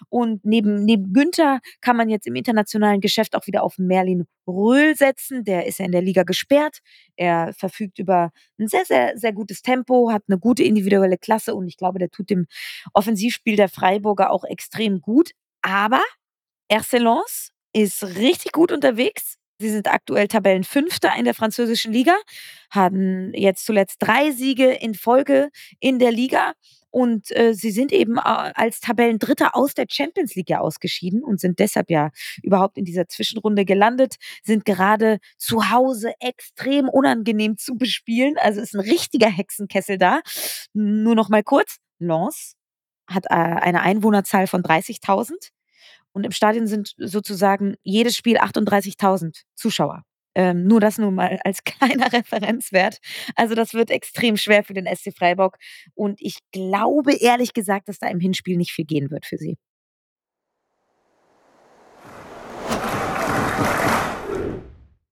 Und 0.10 0.44
neben, 0.44 0.84
neben 0.84 1.14
Günther 1.14 1.62
kann 1.80 1.96
man 1.96 2.10
jetzt 2.10 2.28
im 2.28 2.36
internationalen 2.36 3.00
Geschäft 3.00 3.38
auch 3.38 3.48
wieder 3.48 3.64
auf 3.64 3.78
Merlin 3.78 4.28
Röhl 4.50 4.98
setzen. 4.98 5.46
Der 5.46 5.66
ist 5.66 5.80
ja 5.80 5.86
in 5.86 5.94
der 5.94 6.02
Liga 6.02 6.24
gesperrt. 6.24 6.80
Er 7.20 7.54
verfügt 7.54 8.00
über 8.00 8.32
ein 8.60 8.68
sehr, 8.70 8.86
sehr, 8.86 9.18
sehr 9.18 9.34
gutes 9.34 9.62
Tempo, 9.62 10.12
hat 10.12 10.24
eine 10.30 10.40
gute 10.40 10.64
individuelle 10.64 11.18
Klasse 11.18 11.54
und 11.56 11.68
ich 11.68 11.78
glaube, 11.78 12.00
der 12.00 12.10
tut 12.12 12.30
dem 12.30 12.48
Offensivspiel 12.94 13.58
der 13.58 13.70
Freiburger 13.70 14.32
auch 14.32 14.46
extrem 14.46 15.02
gut. 15.02 15.32
Aber 15.62 16.02
Ercelance 16.70 17.52
ist 17.74 18.04
richtig 18.18 18.52
gut 18.54 18.72
unterwegs. 18.72 19.38
Sie 19.60 19.70
sind 19.70 19.92
aktuell 19.92 20.30
Tabellenfünfter 20.30 21.12
in 21.18 21.26
der 21.26 21.34
französischen 21.34 21.92
Liga, 21.92 22.16
haben 22.72 23.34
jetzt 23.34 23.66
zuletzt 23.66 23.98
drei 24.00 24.32
Siege 24.32 24.72
in 24.72 24.96
Folge 24.96 25.50
in 25.82 26.00
der 26.00 26.14
Liga 26.14 26.54
und 26.92 27.36
äh, 27.36 27.54
sie 27.54 27.72
sind 27.72 27.92
eben 27.92 28.18
äh, 28.18 28.22
als 28.22 28.80
Tabellendritter 28.80 29.56
aus 29.56 29.74
der 29.74 29.86
Champions 29.90 30.36
League 30.36 30.50
ja 30.50 30.60
ausgeschieden 30.62 31.24
und 31.24 31.40
sind 31.40 31.60
deshalb 31.60 31.90
ja 31.92 32.10
überhaupt 32.42 32.78
in 32.78 32.86
dieser 32.86 33.08
Zwischenrunde 33.08 33.66
gelandet, 33.66 34.16
sind 34.44 34.64
gerade 34.64 35.20
zu 35.38 35.70
Hause 35.70 36.14
extrem 36.20 36.90
unangenehm 36.90 37.58
zu 37.58 37.76
bespielen. 37.76 38.36
Also 38.38 38.62
ist 38.62 38.74
ein 38.74 38.80
richtiger 38.80 39.30
Hexenkessel 39.30 39.98
da. 39.98 40.22
Nur 40.74 41.16
noch 41.16 41.30
mal 41.30 41.44
kurz. 41.44 41.78
Lens 42.00 42.56
hat 43.08 43.26
äh, 43.26 43.36
eine 43.36 43.82
Einwohnerzahl 43.82 44.48
von 44.48 44.64
30.000 44.64 45.50
und 46.14 46.24
im 46.24 46.32
Stadion 46.32 46.68
sind 46.68 46.94
sozusagen 46.98 47.76
jedes 47.84 48.16
Spiel 48.16 48.38
38.000 48.38 49.44
Zuschauer. 49.56 50.04
Ähm, 50.36 50.68
nur 50.68 50.80
das 50.80 50.98
nur 50.98 51.12
mal 51.12 51.40
als 51.44 51.64
kleiner 51.66 52.12
Referenzwert. 52.14 53.00
Also 53.36 53.56
das 53.56 53.74
wird 53.74 53.90
extrem 53.90 54.38
schwer 54.38 54.64
für 54.64 54.74
den 54.74 54.86
SC 54.86 55.12
Freiburg. 55.16 55.58
Und 55.96 56.22
ich 56.22 56.38
glaube 56.52 57.14
ehrlich 57.16 57.54
gesagt, 57.54 57.90
dass 57.90 58.00
da 58.00 58.08
im 58.08 58.20
Hinspiel 58.20 58.58
nicht 58.58 58.72
viel 58.72 58.86
gehen 58.86 59.12
wird 59.12 59.26
für 59.26 59.38
sie. 59.38 59.58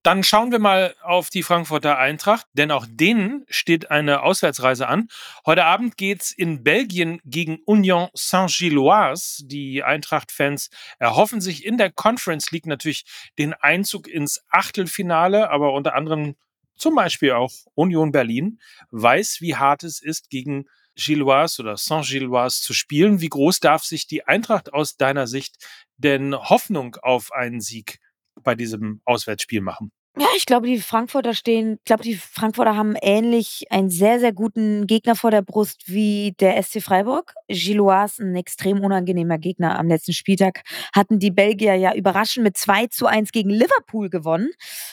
Dann 0.08 0.24
schauen 0.24 0.54
wir 0.54 0.60
mal 0.60 0.96
auf 1.04 1.30
die 1.30 1.44
Frankfurter 1.44 1.98
Eintracht, 1.98 2.48
denn 2.54 2.72
auch 2.72 2.86
denen 2.90 3.44
steht 3.50 3.92
eine 3.92 4.22
Auswärtsreise 4.22 4.88
an. 4.88 5.10
Heute 5.46 5.66
Abend 5.66 5.98
geht 5.98 6.22
es 6.22 6.32
in 6.32 6.64
Belgien 6.64 7.20
gegen 7.26 7.60
Union 7.66 8.08
Saint-Gilloise. 8.14 9.46
Die 9.46 9.84
Eintracht-Fans 9.84 10.70
erhoffen 10.98 11.42
sich 11.42 11.66
in 11.66 11.78
der 11.78 11.92
Conference 11.92 12.52
League 12.52 12.68
natürlich 12.68 13.04
den 13.38 13.54
Einzug 13.54 14.08
ins 14.08 14.46
Achtelfinale, 14.50 15.50
aber 15.50 15.74
unter 15.74 15.94
anderem 15.94 16.38
zum 16.78 16.96
Beispiel 16.96 17.34
auch 17.34 17.52
Union 17.74 18.14
Berlin 18.14 18.62
weiß, 18.92 19.42
wie 19.42 19.58
hart 19.58 19.84
es 19.84 20.02
ist, 20.02 20.30
gegen 20.30 20.70
Gilloise 20.96 21.62
oder 21.62 21.76
Saint-Gilloise 21.76 22.62
zu 22.62 22.74
spielen. 22.74 23.20
Wie 23.20 23.28
groß 23.28 23.60
darf 23.60 23.84
sich 23.84 24.08
die 24.08 24.26
Eintracht 24.26 24.72
aus 24.72 24.96
deiner 24.96 25.28
Sicht 25.28 25.58
denn 25.98 26.34
Hoffnung 26.34 26.96
auf 27.02 27.34
einen 27.34 27.60
Sieg 27.60 28.00
bei 28.42 28.56
diesem 28.56 29.02
Auswärtsspiel 29.04 29.60
machen? 29.60 29.92
Ja, 30.20 30.26
ich 30.36 30.48
glaube, 30.48 30.66
die 30.66 30.80
Frankfurter 30.80 31.36
stehen 31.36 31.74
ich 31.74 31.86
glaube, 31.86 32.02
die 32.02 32.16
Frankfurter 32.16 32.76
haben 32.76 32.96
ähnlich 33.02 33.66
einen 33.70 33.92
sehr, 33.92 34.20
sehr 34.20 34.34
guten 34.34 34.88
Gegner 34.88 35.16
vor 35.16 35.30
der 35.30 35.44
Brust 35.44 35.84
wie 35.86 36.34
der 36.40 36.62
SC 36.62 36.82
Freiburg. 36.82 37.36
Gilloise, 37.48 38.24
ein 38.24 38.36
extrem 38.36 38.84
unangenehmer 38.84 39.38
Gegner 39.38 39.78
am 39.78 39.88
letzten 39.88 40.14
Spieltag, 40.14 40.64
hatten 40.94 41.20
die 41.20 41.30
Belgier 41.30 41.76
ja 41.76 41.94
überraschend 41.94 42.44
mit 42.44 42.58
2 42.58 42.88
zu 42.88 43.06
1 43.06 43.32
gegen 43.32 43.52
Liverpool 43.52 44.10
gewonnen. 44.10 44.50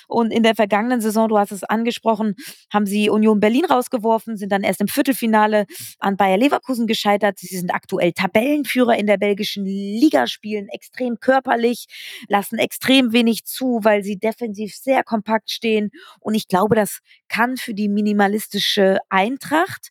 Und 0.08 0.30
in 0.30 0.42
der 0.42 0.54
vergangenen 0.54 1.00
Saison, 1.00 1.28
du 1.28 1.38
hast 1.38 1.52
es 1.52 1.64
angesprochen, 1.64 2.34
haben 2.72 2.86
sie 2.86 3.08
Union 3.08 3.40
Berlin 3.40 3.64
rausgeworfen, 3.64 4.36
sind 4.36 4.52
dann 4.52 4.62
erst 4.62 4.82
im 4.82 4.88
Viertelfinale 4.88 5.64
an 6.00 6.16
Bayer 6.18 6.36
Leverkusen 6.36 6.86
gescheitert. 6.86 7.38
Sie 7.38 7.56
sind 7.56 7.72
aktuell 7.72 8.12
Tabellenführer 8.12 8.96
in 8.96 9.06
der 9.06 9.16
belgischen 9.16 9.64
Liga, 9.64 10.26
spielen 10.26 10.68
extrem 10.68 11.18
körperlich, 11.18 11.86
lassen 12.28 12.58
extrem 12.58 13.12
wenig 13.12 13.44
zu, 13.46 13.80
weil 13.82 14.04
sie 14.04 14.18
defensiv 14.18 14.76
sehr 14.76 15.02
kompakt 15.14 15.50
stehen. 15.50 15.90
Und 16.20 16.34
ich 16.34 16.48
glaube, 16.48 16.74
das 16.74 16.98
kann 17.28 17.56
für 17.56 17.74
die 17.74 17.88
minimalistische 17.88 18.98
Eintracht 19.08 19.90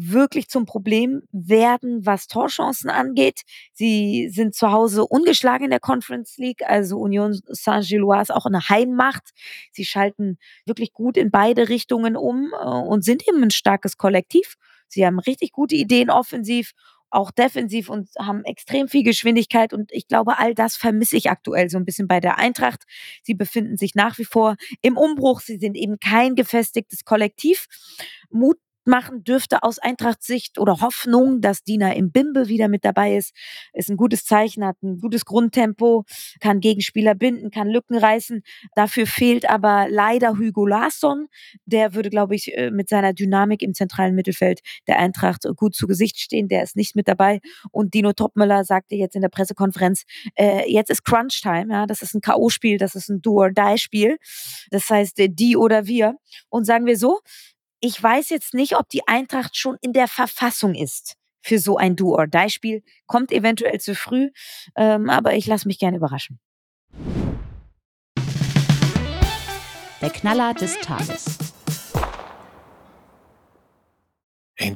wirklich 0.00 0.48
zum 0.48 0.64
Problem 0.64 1.22
werden, 1.32 2.06
was 2.06 2.28
Torchancen 2.28 2.88
angeht. 2.88 3.42
Sie 3.72 4.30
sind 4.32 4.54
zu 4.54 4.70
Hause 4.70 5.04
ungeschlagen 5.04 5.64
in 5.64 5.70
der 5.70 5.80
Conference 5.80 6.38
League, 6.38 6.62
also 6.64 6.98
Union 6.98 7.40
Saint-Gilloise 7.46 8.34
auch 8.34 8.46
eine 8.46 8.68
Heimmacht. 8.68 9.30
Sie 9.72 9.84
schalten 9.84 10.38
wirklich 10.66 10.92
gut 10.92 11.16
in 11.16 11.32
beide 11.32 11.68
Richtungen 11.68 12.16
um 12.16 12.52
äh, 12.52 12.64
und 12.64 13.04
sind 13.04 13.26
eben 13.26 13.42
ein 13.42 13.50
starkes 13.50 13.96
Kollektiv. 13.96 14.54
Sie 14.86 15.04
haben 15.04 15.18
richtig 15.18 15.50
gute 15.50 15.74
Ideen 15.74 16.10
offensiv 16.10 16.72
auch 17.10 17.30
defensiv 17.30 17.88
und 17.88 18.08
haben 18.18 18.44
extrem 18.44 18.88
viel 18.88 19.02
Geschwindigkeit. 19.02 19.72
Und 19.72 19.90
ich 19.92 20.08
glaube, 20.08 20.38
all 20.38 20.54
das 20.54 20.76
vermisse 20.76 21.16
ich 21.16 21.30
aktuell 21.30 21.68
so 21.68 21.78
ein 21.78 21.84
bisschen 21.84 22.08
bei 22.08 22.20
der 22.20 22.38
Eintracht. 22.38 22.84
Sie 23.22 23.34
befinden 23.34 23.76
sich 23.76 23.94
nach 23.94 24.18
wie 24.18 24.24
vor 24.24 24.56
im 24.82 24.96
Umbruch. 24.96 25.40
Sie 25.40 25.56
sind 25.56 25.76
eben 25.76 25.98
kein 25.98 26.34
gefestigtes 26.34 27.04
Kollektiv. 27.04 27.66
Mut 28.30 28.58
machen 28.88 29.22
dürfte 29.22 29.62
aus 29.62 29.78
Eintracht-Sicht 29.78 30.58
oder 30.58 30.80
Hoffnung, 30.80 31.40
dass 31.40 31.62
Dina 31.62 31.92
im 31.92 32.10
Bimbe 32.10 32.48
wieder 32.48 32.68
mit 32.68 32.84
dabei 32.84 33.16
ist. 33.16 33.32
Ist 33.72 33.90
ein 33.90 33.96
gutes 33.96 34.24
Zeichen, 34.24 34.64
hat 34.64 34.82
ein 34.82 34.98
gutes 34.98 35.24
Grundtempo, 35.24 36.04
kann 36.40 36.60
Gegenspieler 36.60 37.14
binden, 37.14 37.50
kann 37.50 37.68
Lücken 37.68 37.96
reißen. 37.96 38.42
Dafür 38.74 39.06
fehlt 39.06 39.48
aber 39.48 39.86
leider 39.88 40.38
Hugo 40.38 40.66
Larsson. 40.66 41.28
Der 41.66 41.94
würde, 41.94 42.10
glaube 42.10 42.34
ich, 42.34 42.56
äh, 42.56 42.70
mit 42.70 42.88
seiner 42.88 43.12
Dynamik 43.12 43.62
im 43.62 43.74
zentralen 43.74 44.14
Mittelfeld 44.14 44.60
der 44.86 44.98
Eintracht 44.98 45.46
gut 45.56 45.74
zu 45.74 45.86
Gesicht 45.86 46.18
stehen. 46.18 46.48
Der 46.48 46.62
ist 46.62 46.76
nicht 46.76 46.96
mit 46.96 47.06
dabei. 47.08 47.40
Und 47.70 47.94
Dino 47.94 48.12
Topmüller 48.12 48.64
sagte 48.64 48.94
jetzt 48.94 49.14
in 49.14 49.22
der 49.22 49.28
Pressekonferenz, 49.28 50.04
äh, 50.34 50.70
jetzt 50.70 50.90
ist 50.90 51.04
Crunch-Time. 51.04 51.72
Ja, 51.72 51.86
das 51.86 52.02
ist 52.02 52.14
ein 52.14 52.20
K.O.-Spiel, 52.20 52.78
das 52.78 52.94
ist 52.94 53.08
ein 53.08 53.20
Do-or-Die-Spiel. 53.20 54.16
Das 54.70 54.88
heißt, 54.88 55.18
äh, 55.18 55.28
die 55.28 55.56
oder 55.56 55.86
wir. 55.86 56.16
Und 56.48 56.64
sagen 56.64 56.86
wir 56.86 56.96
so, 56.96 57.20
ich 57.80 58.02
weiß 58.02 58.30
jetzt 58.30 58.54
nicht, 58.54 58.76
ob 58.76 58.88
die 58.88 59.06
Eintracht 59.06 59.56
schon 59.56 59.76
in 59.80 59.92
der 59.92 60.08
Verfassung 60.08 60.74
ist 60.74 61.16
für 61.40 61.58
so 61.58 61.76
ein 61.76 61.94
Do-or-Die-Spiel. 61.96 62.82
Kommt 63.06 63.30
eventuell 63.30 63.80
zu 63.80 63.94
früh, 63.94 64.30
ähm, 64.76 65.08
aber 65.08 65.34
ich 65.34 65.46
lasse 65.46 65.68
mich 65.68 65.78
gerne 65.78 65.98
überraschen. 65.98 66.40
Der 70.00 70.10
Knaller 70.10 70.54
des 70.54 70.78
Tages. 70.80 71.38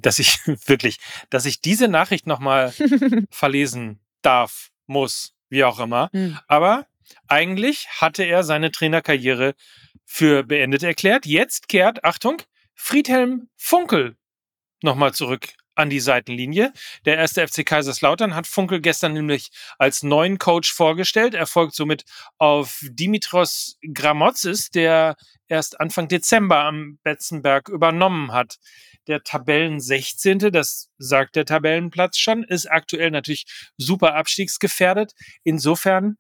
Dass 0.03 0.19
ich 0.21 0.39
wirklich, 0.67 0.99
dass 1.29 1.45
ich 1.45 1.61
diese 1.61 1.89
Nachricht 1.89 2.27
nochmal 2.27 2.73
verlesen 3.31 3.99
darf, 4.23 4.71
muss, 4.87 5.35
wie 5.49 5.65
auch 5.65 5.81
immer. 5.81 6.09
Mhm. 6.13 6.39
Aber 6.47 6.87
eigentlich 7.27 7.89
hatte 8.01 8.23
er 8.23 8.45
seine 8.45 8.71
Trainerkarriere 8.71 9.55
für 10.05 10.45
beendet 10.45 10.85
erklärt. 10.85 11.27
Jetzt 11.27 11.69
kehrt, 11.69 12.05
Achtung, 12.05 12.43
Friedhelm 12.75 13.49
Funkel 13.57 14.17
nochmal 14.83 15.15
zurück 15.15 15.55
an 15.75 15.91
die 15.91 16.01
Seitenlinie. 16.01 16.73
Der 17.07 17.17
erste 17.17 17.47
FC 17.47 17.65
Kaiserslautern 17.65 18.35
hat 18.35 18.47
Funkel 18.47 18.81
gestern 18.81 19.15
nämlich 19.15 19.51
als 19.79 20.03
neuen 20.03 20.39
Coach 20.39 20.73
vorgestellt. 20.73 21.35
Er 21.35 21.47
folgt 21.47 21.75
somit 21.75 22.05
auf 22.39 22.81
Dimitros 22.83 23.79
Gramotzis, 23.95 24.71
der 24.71 25.17
erst 25.49 25.81
Anfang 25.81 26.09
Dezember 26.09 26.65
am 26.65 26.99
Betzenberg 27.03 27.69
übernommen 27.69 28.33
hat. 28.33 28.59
Der 29.07 29.23
Tabellen 29.23 29.81
16., 29.81 30.39
das 30.53 30.91
sagt 30.99 31.37
der 31.37 31.47
Tabellenplatz 31.47 32.19
schon, 32.19 32.45
ist 32.45 32.71
aktuell 32.71 33.11
natürlich 33.11 33.47
super 33.77 34.15
abstiegsgefährdet. 34.15 35.13
Insofern 35.43 36.17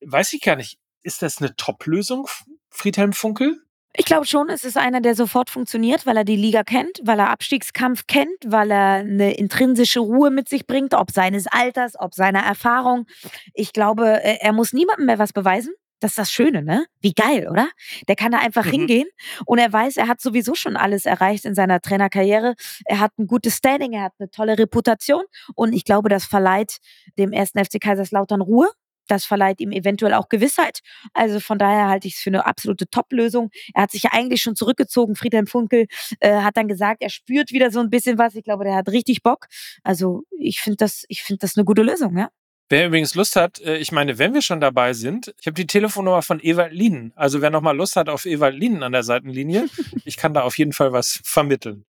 weiß 0.00 0.32
ich 0.32 0.40
gar 0.40 0.56
nicht, 0.56 0.78
ist 1.02 1.22
das 1.22 1.38
eine 1.38 1.54
Top-Lösung, 1.56 2.26
Friedhelm 2.70 3.12
Funkel? 3.12 3.64
Ich 3.96 4.06
glaube 4.06 4.26
schon, 4.26 4.48
es 4.48 4.64
ist 4.64 4.76
einer, 4.76 5.00
der 5.00 5.14
sofort 5.14 5.50
funktioniert, 5.50 6.04
weil 6.04 6.16
er 6.16 6.24
die 6.24 6.34
Liga 6.34 6.64
kennt, 6.64 7.00
weil 7.04 7.20
er 7.20 7.30
Abstiegskampf 7.30 8.08
kennt, 8.08 8.36
weil 8.44 8.72
er 8.72 8.94
eine 8.94 9.34
intrinsische 9.34 10.00
Ruhe 10.00 10.30
mit 10.30 10.48
sich 10.48 10.66
bringt, 10.66 10.94
ob 10.94 11.12
seines 11.12 11.46
Alters, 11.46 11.92
ob 11.98 12.12
seiner 12.12 12.40
Erfahrung. 12.40 13.06
Ich 13.52 13.72
glaube, 13.72 14.20
er 14.22 14.52
muss 14.52 14.72
niemandem 14.72 15.06
mehr 15.06 15.20
was 15.20 15.32
beweisen. 15.32 15.74
Das 16.00 16.10
ist 16.10 16.18
das 16.18 16.32
Schöne, 16.32 16.62
ne? 16.62 16.86
Wie 17.00 17.14
geil, 17.14 17.48
oder? 17.48 17.68
Der 18.08 18.16
kann 18.16 18.32
da 18.32 18.38
einfach 18.38 18.66
mhm. 18.66 18.70
hingehen 18.70 19.08
und 19.46 19.58
er 19.58 19.72
weiß, 19.72 19.96
er 19.96 20.08
hat 20.08 20.20
sowieso 20.20 20.56
schon 20.56 20.76
alles 20.76 21.06
erreicht 21.06 21.44
in 21.44 21.54
seiner 21.54 21.80
Trainerkarriere. 21.80 22.56
Er 22.84 22.98
hat 22.98 23.12
ein 23.16 23.28
gutes 23.28 23.56
Standing, 23.56 23.92
er 23.92 24.02
hat 24.02 24.12
eine 24.18 24.28
tolle 24.28 24.58
Reputation 24.58 25.22
und 25.54 25.72
ich 25.72 25.84
glaube, 25.84 26.08
das 26.08 26.24
verleiht 26.24 26.78
dem 27.16 27.32
ersten 27.32 27.64
FC 27.64 27.80
Kaiserslautern 27.80 28.40
Ruhe 28.40 28.68
das 29.08 29.24
verleiht 29.24 29.60
ihm 29.60 29.72
eventuell 29.72 30.14
auch 30.14 30.28
Gewissheit. 30.28 30.80
Also 31.12 31.40
von 31.40 31.58
daher 31.58 31.88
halte 31.88 32.08
ich 32.08 32.14
es 32.14 32.20
für 32.20 32.30
eine 32.30 32.46
absolute 32.46 32.88
Top-Lösung. 32.88 33.50
Er 33.74 33.82
hat 33.82 33.90
sich 33.90 34.04
ja 34.04 34.10
eigentlich 34.12 34.42
schon 34.42 34.56
zurückgezogen. 34.56 35.16
Friedhelm 35.16 35.46
Funkel 35.46 35.86
äh, 36.20 36.40
hat 36.40 36.56
dann 36.56 36.68
gesagt, 36.68 37.02
er 37.02 37.10
spürt 37.10 37.52
wieder 37.52 37.70
so 37.70 37.80
ein 37.80 37.90
bisschen 37.90 38.18
was. 38.18 38.34
Ich 38.34 38.44
glaube, 38.44 38.64
der 38.64 38.76
hat 38.76 38.88
richtig 38.88 39.22
Bock. 39.22 39.46
Also 39.82 40.22
ich 40.38 40.60
finde 40.60 40.76
das, 40.78 41.04
ich 41.08 41.22
finde 41.22 41.40
das 41.40 41.56
eine 41.56 41.64
gute 41.64 41.82
Lösung, 41.82 42.16
ja. 42.16 42.30
Wer 42.70 42.86
übrigens 42.86 43.14
Lust 43.14 43.36
hat, 43.36 43.60
äh, 43.60 43.76
ich 43.76 43.92
meine, 43.92 44.18
wenn 44.18 44.32
wir 44.32 44.40
schon 44.40 44.60
dabei 44.60 44.94
sind, 44.94 45.34
ich 45.38 45.46
habe 45.46 45.54
die 45.54 45.66
Telefonnummer 45.66 46.22
von 46.22 46.40
Ewald 46.40 46.72
Lienen. 46.72 47.12
Also 47.14 47.42
wer 47.42 47.50
nochmal 47.50 47.76
Lust 47.76 47.96
hat 47.96 48.08
auf 48.08 48.24
Ewald 48.24 48.56
Lienen 48.56 48.82
an 48.82 48.92
der 48.92 49.02
Seitenlinie, 49.02 49.66
ich 50.04 50.16
kann 50.16 50.32
da 50.32 50.42
auf 50.42 50.56
jeden 50.56 50.72
Fall 50.72 50.92
was 50.92 51.20
vermitteln. 51.24 51.84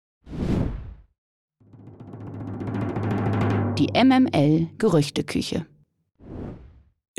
Die 3.78 3.88
MML 3.94 4.68
Gerüchteküche. 4.78 5.66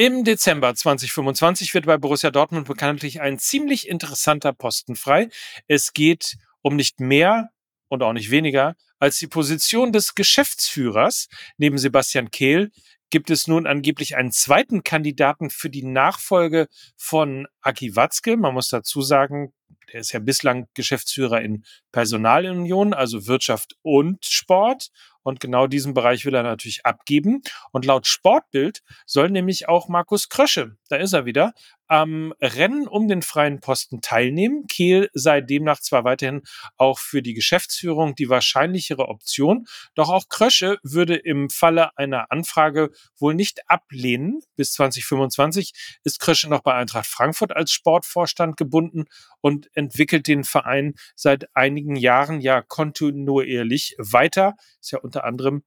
Im 0.01 0.23
Dezember 0.23 0.73
2025 0.73 1.75
wird 1.75 1.85
bei 1.85 1.95
Borussia 1.95 2.31
Dortmund 2.31 2.67
bekanntlich 2.67 3.21
ein 3.21 3.37
ziemlich 3.37 3.87
interessanter 3.87 4.51
Posten 4.51 4.95
frei. 4.95 5.29
Es 5.67 5.93
geht 5.93 6.37
um 6.63 6.75
nicht 6.75 6.99
mehr 6.99 7.51
und 7.87 8.01
auch 8.01 8.11
nicht 8.11 8.31
weniger 8.31 8.75
als 8.97 9.19
die 9.19 9.27
Position 9.27 9.91
des 9.91 10.15
Geschäftsführers. 10.15 11.27
Neben 11.57 11.77
Sebastian 11.77 12.31
Kehl 12.31 12.71
gibt 13.11 13.29
es 13.29 13.45
nun 13.45 13.67
angeblich 13.67 14.15
einen 14.15 14.31
zweiten 14.31 14.83
Kandidaten 14.83 15.51
für 15.51 15.69
die 15.69 15.83
Nachfolge 15.83 16.67
von 16.97 17.45
Aki 17.61 17.95
Watzke. 17.95 18.37
Man 18.37 18.55
muss 18.55 18.69
dazu 18.69 19.03
sagen, 19.03 19.53
der 19.93 20.01
ist 20.01 20.13
ja 20.13 20.19
bislang 20.19 20.67
Geschäftsführer 20.73 21.41
in 21.41 21.63
Personalunion, 21.91 22.95
also 22.95 23.27
Wirtschaft 23.27 23.75
und 23.83 24.25
Sport. 24.25 24.89
Und 25.23 25.39
genau 25.39 25.67
diesen 25.67 25.93
Bereich 25.93 26.25
will 26.25 26.35
er 26.35 26.43
natürlich 26.43 26.85
abgeben. 26.85 27.41
Und 27.71 27.85
laut 27.85 28.07
Sportbild 28.07 28.81
soll 29.05 29.29
nämlich 29.29 29.67
auch 29.67 29.87
Markus 29.87 30.29
Krösche, 30.29 30.77
da 30.89 30.97
ist 30.97 31.13
er 31.13 31.25
wieder, 31.25 31.53
am 31.91 32.33
Rennen 32.39 32.87
um 32.87 33.09
den 33.09 33.21
freien 33.21 33.59
Posten 33.59 33.99
teilnehmen. 34.01 34.65
Kehl 34.67 35.09
sei 35.13 35.41
demnach 35.41 35.81
zwar 35.81 36.05
weiterhin 36.05 36.41
auch 36.77 36.97
für 36.97 37.21
die 37.21 37.33
Geschäftsführung 37.33 38.15
die 38.15 38.29
wahrscheinlichere 38.29 39.09
Option, 39.09 39.67
doch 39.93 40.09
auch 40.09 40.29
Krösche 40.29 40.77
würde 40.83 41.17
im 41.17 41.49
Falle 41.49 41.97
einer 41.97 42.31
Anfrage 42.31 42.91
wohl 43.19 43.35
nicht 43.35 43.69
ablehnen. 43.69 44.39
Bis 44.55 44.71
2025 44.71 45.73
ist 46.05 46.21
Krösche 46.21 46.49
noch 46.49 46.61
bei 46.61 46.75
Eintracht 46.75 47.07
Frankfurt 47.07 47.53
als 47.53 47.71
Sportvorstand 47.71 48.55
gebunden 48.55 49.03
und 49.41 49.69
entwickelt 49.75 50.27
den 50.27 50.45
Verein 50.45 50.93
seit 51.17 51.53
einigen 51.57 51.97
Jahren 51.97 52.39
ja 52.39 52.61
kontinuierlich 52.61 53.95
weiter. 53.97 54.55
Ist 54.79 54.91
ja 54.91 54.99
unter 54.99 55.25
anderem 55.25 55.63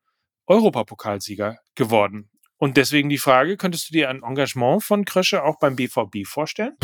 Europapokalsieger 0.46 1.58
geworden. 1.74 2.30
Und 2.64 2.78
deswegen 2.78 3.10
die 3.10 3.18
Frage, 3.18 3.58
könntest 3.58 3.90
du 3.90 3.92
dir 3.92 4.08
ein 4.08 4.22
Engagement 4.22 4.82
von 4.82 5.04
Krösche 5.04 5.44
auch 5.44 5.58
beim 5.58 5.76
BVB 5.76 6.26
vorstellen? 6.26 6.74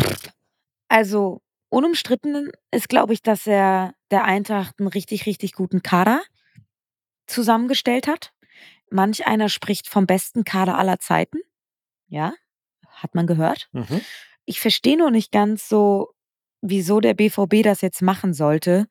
Also 0.88 1.40
unumstritten 1.71 2.53
ist, 2.71 2.90
glaube 2.90 3.14
ich, 3.14 3.23
dass 3.23 3.47
er 3.47 3.95
der 4.11 4.25
Eintracht 4.25 4.75
einen 4.79 4.88
richtig, 4.88 5.25
richtig 5.25 5.55
guten 5.55 5.83
Kader 5.83 6.21
zusammengestellt 7.27 8.09
hat. 8.09 8.35
Manch 8.90 9.27
einer 9.27 9.49
spricht 9.49 9.88
vom 9.88 10.05
besten 10.05 10.45
Kader 10.45 10.77
aller 10.77 11.01
Zeiten. 11.01 11.38
Ja, 12.09 12.35
hat 12.90 13.14
man 13.14 13.27
gehört. 13.27 13.71
Mhm. 13.73 14.03
Ich 14.45 14.61
verstehe 14.61 14.99
nur 14.99 15.11
nicht 15.11 15.33
ganz 15.33 15.66
so, 15.66 16.12
wieso 16.61 17.01
der 17.01 17.14
BVB 17.14 17.62
das 17.62 17.81
jetzt 17.81 18.03
machen 18.03 18.35
sollte, 18.35 18.87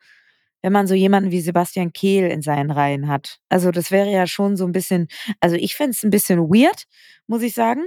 wenn 0.62 0.74
man 0.74 0.88
so 0.88 0.94
jemanden 0.94 1.32
wie 1.32 1.42
Sebastian 1.42 1.94
Kehl 1.94 2.30
in 2.30 2.42
seinen 2.42 2.72
Reihen 2.72 3.08
hat. 3.08 3.40
Also 3.50 3.72
das 3.72 3.92
wäre 3.92 4.12
ja 4.12 4.28
schon 4.28 4.58
so 4.58 4.66
ein 4.66 4.72
bisschen, 4.72 5.08
also 5.40 5.56
ich 5.56 5.76
fände 5.76 5.92
es 5.92 6.04
ein 6.04 6.10
bisschen 6.10 6.40
weird, 6.40 6.84
muss 7.28 7.42
ich 7.42 7.54
sagen. 7.54 7.86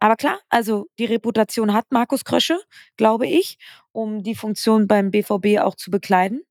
Aber 0.00 0.16
klar, 0.16 0.40
also 0.48 0.86
die 0.98 1.04
Reputation 1.04 1.74
hat 1.74 1.86
Markus 1.90 2.24
Krösche, 2.24 2.58
glaube 2.96 3.26
ich, 3.26 3.58
um 3.92 4.22
die 4.22 4.34
Funktion 4.34 4.88
beim 4.88 5.10
BVB 5.10 5.60
auch 5.60 5.74
zu 5.74 5.90
bekleiden. 5.90 6.42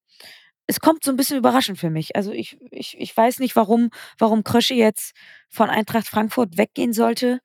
Es 0.68 0.80
kommt 0.80 1.04
so 1.04 1.10
ein 1.10 1.18
bisschen 1.18 1.38
überraschend 1.38 1.80
für 1.80 1.90
mich. 1.90 2.16
Also 2.16 2.32
ich, 2.32 2.60
ich, 2.70 2.96
ich 3.00 3.18
weiß 3.18 3.40
nicht, 3.40 3.56
warum, 3.56 3.90
warum 4.20 4.44
Krösche 4.44 4.76
jetzt 4.76 5.16
von 5.50 5.70
Eintracht 5.70 6.08
Frankfurt 6.08 6.60
weggehen 6.60 6.94
sollte. 6.94 7.40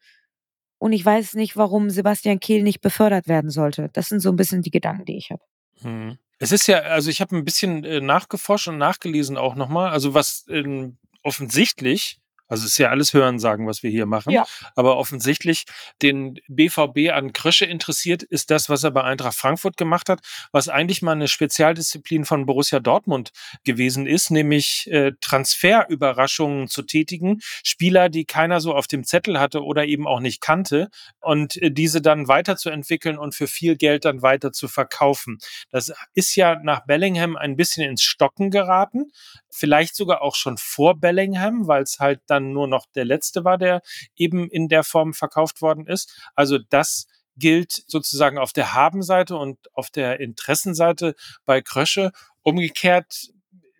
Und 0.77 0.93
ich 0.93 1.03
weiß 1.03 1.33
nicht, 1.35 1.57
warum 1.57 1.89
Sebastian 1.89 2.39
Kehl 2.39 2.63
nicht 2.63 2.83
befördert 2.83 3.27
werden 3.27 3.49
sollte. 3.49 3.89
Das 3.95 4.09
sind 4.09 4.21
so 4.21 4.29
ein 4.29 4.37
bisschen 4.37 4.61
die 4.61 4.71
Gedanken, 4.71 5.07
die 5.07 5.17
ich 5.17 5.31
habe. 5.31 5.43
Hm. 5.81 6.19
Es 6.45 6.53
ist 6.53 6.67
ja, 6.67 6.81
also 6.81 7.09
ich 7.09 7.23
habe 7.23 7.35
ein 7.35 7.47
bisschen 7.47 7.85
äh, 7.85 8.03
nachgeforscht 8.03 8.69
und 8.69 8.77
nachgelesen 8.77 9.39
auch 9.39 9.55
nochmal. 9.55 9.89
Also 9.93 10.13
was 10.13 10.45
ähm, 10.51 10.99
offensichtlich 11.23 12.21
also 12.49 12.65
es 12.65 12.73
ist 12.73 12.79
ja 12.79 12.91
alles 12.91 13.15
Hörensagen, 13.15 13.67
was 13.67 13.83
wir 13.83 13.91
hier 13.91 14.07
machen. 14.07 14.31
Ja. 14.31 14.47
Aber 14.77 14.97
offensichtlich 14.97 15.65
den 16.03 16.39
BVB 16.49 17.11
an 17.13 17.33
Krösche 17.33 17.65
interessiert, 17.65 18.23
ist 18.23 18.51
das, 18.51 18.69
was 18.69 18.85
er 18.85 18.91
bei 18.91 19.03
Eintracht 19.03 19.35
Frankfurt 19.35 19.77
gemacht 19.77 20.09
hat, 20.09 20.21
was 20.53 20.69
eigentlich 20.69 21.01
mal 21.01 21.13
eine 21.13 21.29
Spezialdisziplin 21.29 22.25
von 22.25 22.47
Borussia 22.47 22.81
Dortmund 22.81 23.31
gewesen 23.65 24.07
ist, 24.07 24.31
nämlich 24.31 24.91
äh, 24.91 25.13
Transferüberraschungen 25.21 26.69
zu 26.69 26.83
tätigen. 26.83 27.41
Spieler, 27.63 28.09
die 28.09 28.25
keiner 28.25 28.61
so 28.61 28.75
auf 28.75 28.87
dem 28.87 29.05
Zettel 29.05 29.41
hatte 29.41 29.63
oder 29.63 29.87
eben 29.87 30.07
auch 30.07 30.21
nicht 30.21 30.41
kannte 30.41 30.89
und 31.21 31.61
äh, 31.63 31.71
diese 31.71 32.03
dann 32.03 32.29
weiterzuentwickeln 32.29 33.19
und 33.19 33.35
für 33.35 33.47
viel 33.47 33.77
Geld 33.77 34.05
dann 34.05 34.23
weiter 34.23 34.53
zu 34.53 34.69
verkaufen. 34.69 35.39
Das 35.71 35.93
ist 36.13 36.35
ja 36.37 36.61
nach 36.63 36.85
Bellingham 36.85 37.37
ein 37.37 37.57
bisschen 37.57 37.89
ins 37.89 38.03
Stocken 38.03 38.51
geraten. 38.51 39.11
Vielleicht 39.51 39.97
sogar 39.97 40.21
auch 40.23 40.35
schon 40.35 40.59
vor 40.59 40.99
Bellingham, 40.99 41.67
weil 41.69 41.83
es 41.85 42.01
halt 42.01 42.21
dann 42.27 42.34
nur 42.41 42.67
noch 42.67 42.87
der 42.95 43.05
letzte 43.05 43.45
war, 43.45 43.59
der 43.59 43.83
eben 44.17 44.49
in 44.49 44.69
der 44.69 44.85
Form 44.85 45.15
verkauft 45.15 45.63
worden 45.63 45.87
ist. 45.87 46.21
Also 46.35 46.59
das 46.59 47.07
gilt 47.37 47.73
sozusagen 47.87 48.39
auf 48.39 48.53
der 48.53 48.75
Habenseite 48.75 49.37
und 49.37 49.59
auf 49.75 49.91
der 49.91 50.21
Interessenseite 50.21 51.15
bei 51.45 51.61
Krösche. 51.63 52.13
Umgekehrt 52.43 53.29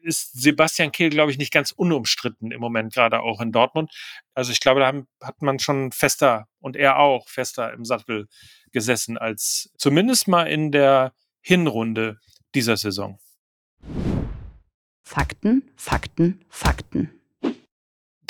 ist 0.03 0.33
Sebastian 0.35 0.93
Kehl, 0.93 1.11
glaube 1.11 1.31
ich, 1.31 1.39
nicht 1.39 1.53
ganz 1.53 1.73
unumstritten 1.73 2.51
im 2.51 2.61
Moment, 2.61 2.93
gerade 2.93 3.21
auch 3.21 3.41
in 3.41 3.53
Dortmund. 3.53 3.91
Also 4.35 4.53
ich 4.53 4.61
glaube, 4.61 4.81
da 4.81 5.27
hat 5.27 5.41
man 5.41 5.59
schon 5.59 5.93
fester 5.93 6.47
und 6.61 6.77
er 6.77 6.99
auch 6.99 7.29
fester 7.29 7.73
im 7.73 7.85
Sattel 7.85 8.29
gesessen 8.71 9.17
als 9.17 9.71
zumindest 9.79 10.29
mal 10.29 10.45
in 10.45 10.73
der 10.73 11.15
Hinrunde 11.41 12.19
dieser 12.55 12.77
Saison. 12.77 13.19
Fakten, 15.03 15.71
Fakten, 15.77 16.45
Fakten. 16.49 17.21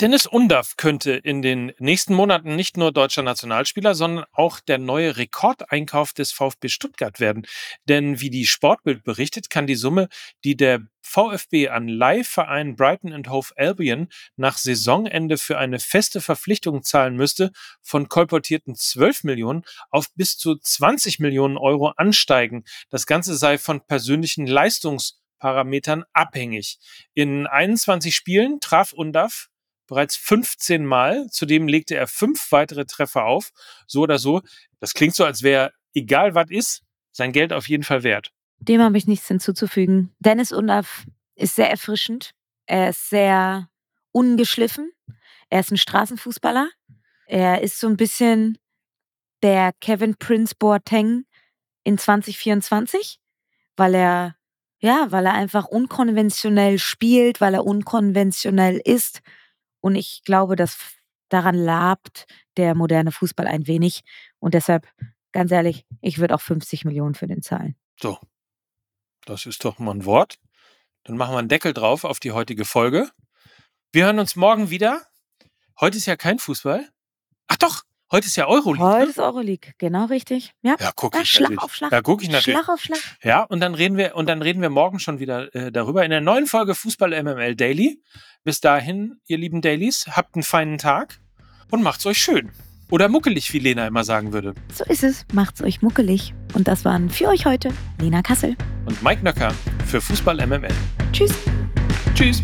Dennis 0.01 0.25
Undaff 0.25 0.75
könnte 0.75 1.13
in 1.13 1.41
den 1.41 1.71
nächsten 1.79 2.15
Monaten 2.15 2.57
nicht 2.57 2.75
nur 2.75 2.91
deutscher 2.91 3.23
Nationalspieler, 3.23 3.95
sondern 3.95 4.25
auch 4.33 4.59
der 4.59 4.77
neue 4.77 5.15
Rekordeinkauf 5.15 6.11
des 6.11 6.33
VfB 6.33 6.67
Stuttgart 6.67 7.21
werden. 7.21 7.47
Denn 7.87 8.19
wie 8.19 8.29
die 8.29 8.45
Sportbild 8.45 9.05
berichtet, 9.05 9.49
kann 9.49 9.67
die 9.67 9.75
Summe, 9.75 10.09
die 10.43 10.57
der 10.57 10.81
VfB 11.01 11.69
an 11.69 11.87
Leihverein 11.87 12.75
Brighton 12.75 13.13
and 13.13 13.29
Hove 13.29 13.53
Albion 13.55 14.09
nach 14.35 14.57
Saisonende 14.57 15.37
für 15.37 15.57
eine 15.57 15.79
feste 15.79 16.19
Verpflichtung 16.19 16.83
zahlen 16.83 17.15
müsste, 17.15 17.53
von 17.81 18.09
kolportierten 18.09 18.75
12 18.75 19.23
Millionen 19.23 19.63
auf 19.91 20.07
bis 20.15 20.37
zu 20.37 20.57
20 20.57 21.19
Millionen 21.19 21.55
Euro 21.55 21.93
ansteigen. 21.95 22.65
Das 22.89 23.05
Ganze 23.05 23.37
sei 23.37 23.57
von 23.57 23.79
persönlichen 23.79 24.45
Leistungsparametern 24.45 26.03
abhängig. 26.11 26.79
In 27.13 27.47
21 27.47 28.13
Spielen 28.13 28.59
traf 28.59 28.91
Undaff 28.91 29.47
bereits 29.87 30.15
15 30.15 30.85
Mal. 30.85 31.27
Zudem 31.29 31.67
legte 31.67 31.95
er 31.95 32.07
fünf 32.07 32.51
weitere 32.51 32.85
Treffer 32.85 33.25
auf. 33.25 33.51
So 33.87 34.01
oder 34.01 34.17
so. 34.17 34.41
Das 34.79 34.93
klingt 34.93 35.15
so, 35.15 35.25
als 35.25 35.43
wäre, 35.43 35.71
egal 35.93 36.35
was 36.35 36.49
ist, 36.49 36.83
sein 37.11 37.31
Geld 37.31 37.53
auf 37.53 37.67
jeden 37.69 37.83
Fall 37.83 38.03
wert. 38.03 38.31
Dem 38.59 38.81
habe 38.81 38.97
ich 38.97 39.07
nichts 39.07 39.27
hinzuzufügen. 39.27 40.13
Dennis 40.19 40.51
Undaff 40.51 41.05
ist 41.35 41.55
sehr 41.55 41.69
erfrischend. 41.69 42.31
Er 42.65 42.89
ist 42.89 43.09
sehr 43.09 43.69
ungeschliffen. 44.11 44.91
Er 45.49 45.59
ist 45.59 45.71
ein 45.71 45.77
Straßenfußballer. 45.77 46.69
Er 47.27 47.61
ist 47.61 47.79
so 47.79 47.87
ein 47.87 47.97
bisschen 47.97 48.57
der 49.43 49.73
Kevin 49.81 50.15
Prince 50.17 50.55
Boateng 50.57 51.25
in 51.83 51.97
2024, 51.97 53.19
weil 53.75 53.93
er 53.93 54.35
ja, 54.79 55.07
weil 55.09 55.25
er 55.25 55.33
einfach 55.33 55.65
unkonventionell 55.65 56.79
spielt, 56.79 57.41
weil 57.41 57.53
er 57.53 57.65
unkonventionell 57.65 58.79
ist 58.83 59.21
und 59.85 59.93
ich 59.93 60.23
glaube, 60.23 60.55
dass 60.55 60.79
daran 61.29 61.53
labt 61.53 62.25
der 62.57 62.73
moderne 62.73 63.11
Fußball 63.11 63.45
ein 63.45 63.67
wenig. 63.67 64.01
Und 64.39 64.55
deshalb, 64.55 64.87
ganz 65.31 65.51
ehrlich, 65.51 65.85
ich 66.01 66.17
würde 66.17 66.33
auch 66.33 66.41
50 66.41 66.85
Millionen 66.85 67.13
für 67.13 67.27
den 67.27 67.43
zahlen. 67.43 67.75
So, 68.01 68.17
das 69.27 69.45
ist 69.45 69.63
doch 69.63 69.77
mal 69.77 69.91
ein 69.91 70.05
Wort. 70.05 70.39
Dann 71.03 71.17
machen 71.17 71.35
wir 71.35 71.37
einen 71.37 71.49
Deckel 71.49 71.71
drauf 71.71 72.03
auf 72.03 72.19
die 72.19 72.31
heutige 72.31 72.65
Folge. 72.65 73.11
Wir 73.91 74.05
hören 74.05 74.17
uns 74.17 74.35
morgen 74.35 74.71
wieder. 74.71 75.05
Heute 75.79 75.97
ist 75.97 76.07
ja 76.07 76.15
kein 76.15 76.39
Fußball. 76.39 76.89
Ach 77.45 77.57
doch, 77.57 77.83
Heute 78.11 78.27
ist 78.27 78.35
ja 78.35 78.47
Euroleague. 78.47 78.85
Heute 78.85 79.05
ne? 79.05 79.09
ist 79.09 79.19
Euroleague, 79.19 79.71
genau 79.79 80.05
richtig. 80.05 80.51
Ja, 80.61 80.75
ja 80.79 80.91
guck 80.95 81.19
ich 81.19 81.29
Schlag 81.29 81.57
auf 81.57 81.73
Schlag. 81.73 81.91
Ja, 81.91 82.01
guck 82.01 82.21
ich 82.21 82.29
natürlich. 82.29 82.57
Schlag 82.57 82.69
auf 82.69 82.79
Schlag. 82.79 82.99
Ja, 83.23 83.43
und 83.43 83.59
dann 83.61 83.73
reden 83.73 83.97
wir 83.97 84.15
und 84.15 84.27
dann 84.27 84.43
reden 84.43 84.61
wir 84.61 84.69
morgen 84.69 84.99
schon 84.99 85.19
wieder 85.19 85.53
äh, 85.55 85.71
darüber 85.71 86.03
in 86.05 86.11
der 86.11 86.21
neuen 86.21 86.45
Folge 86.45 86.75
Fußball 86.75 87.23
MML 87.23 87.55
Daily. 87.55 88.01
Bis 88.43 88.61
dahin, 88.61 89.19
ihr 89.25 89.39
lieben 89.39 89.61
Dailies, 89.61 90.05
habt 90.11 90.35
einen 90.35 90.43
feinen 90.43 90.77
Tag 90.77 91.19
und 91.71 91.81
macht's 91.81 92.05
euch 92.05 92.19
schön. 92.19 92.51
Oder 92.91 93.09
muckelig, 93.09 93.51
wie 93.53 93.59
Lena 93.59 93.87
immer 93.87 94.03
sagen 94.03 94.33
würde. 94.33 94.53
So 94.71 94.83
ist 94.85 95.03
es. 95.03 95.25
Macht's 95.33 95.63
euch 95.63 95.81
muckelig. 95.81 96.35
Und 96.53 96.67
das 96.67 96.85
waren 96.85 97.09
für 97.09 97.29
euch 97.29 97.47
heute 97.47 97.69
Lena 97.99 98.21
Kassel 98.21 98.55
und 98.85 99.01
Mike 99.01 99.23
Nöcker 99.23 99.51
für 99.87 99.99
Fußball 99.99 100.45
MML. 100.45 100.69
Tschüss. 101.11 101.33
Tschüss. 102.13 102.43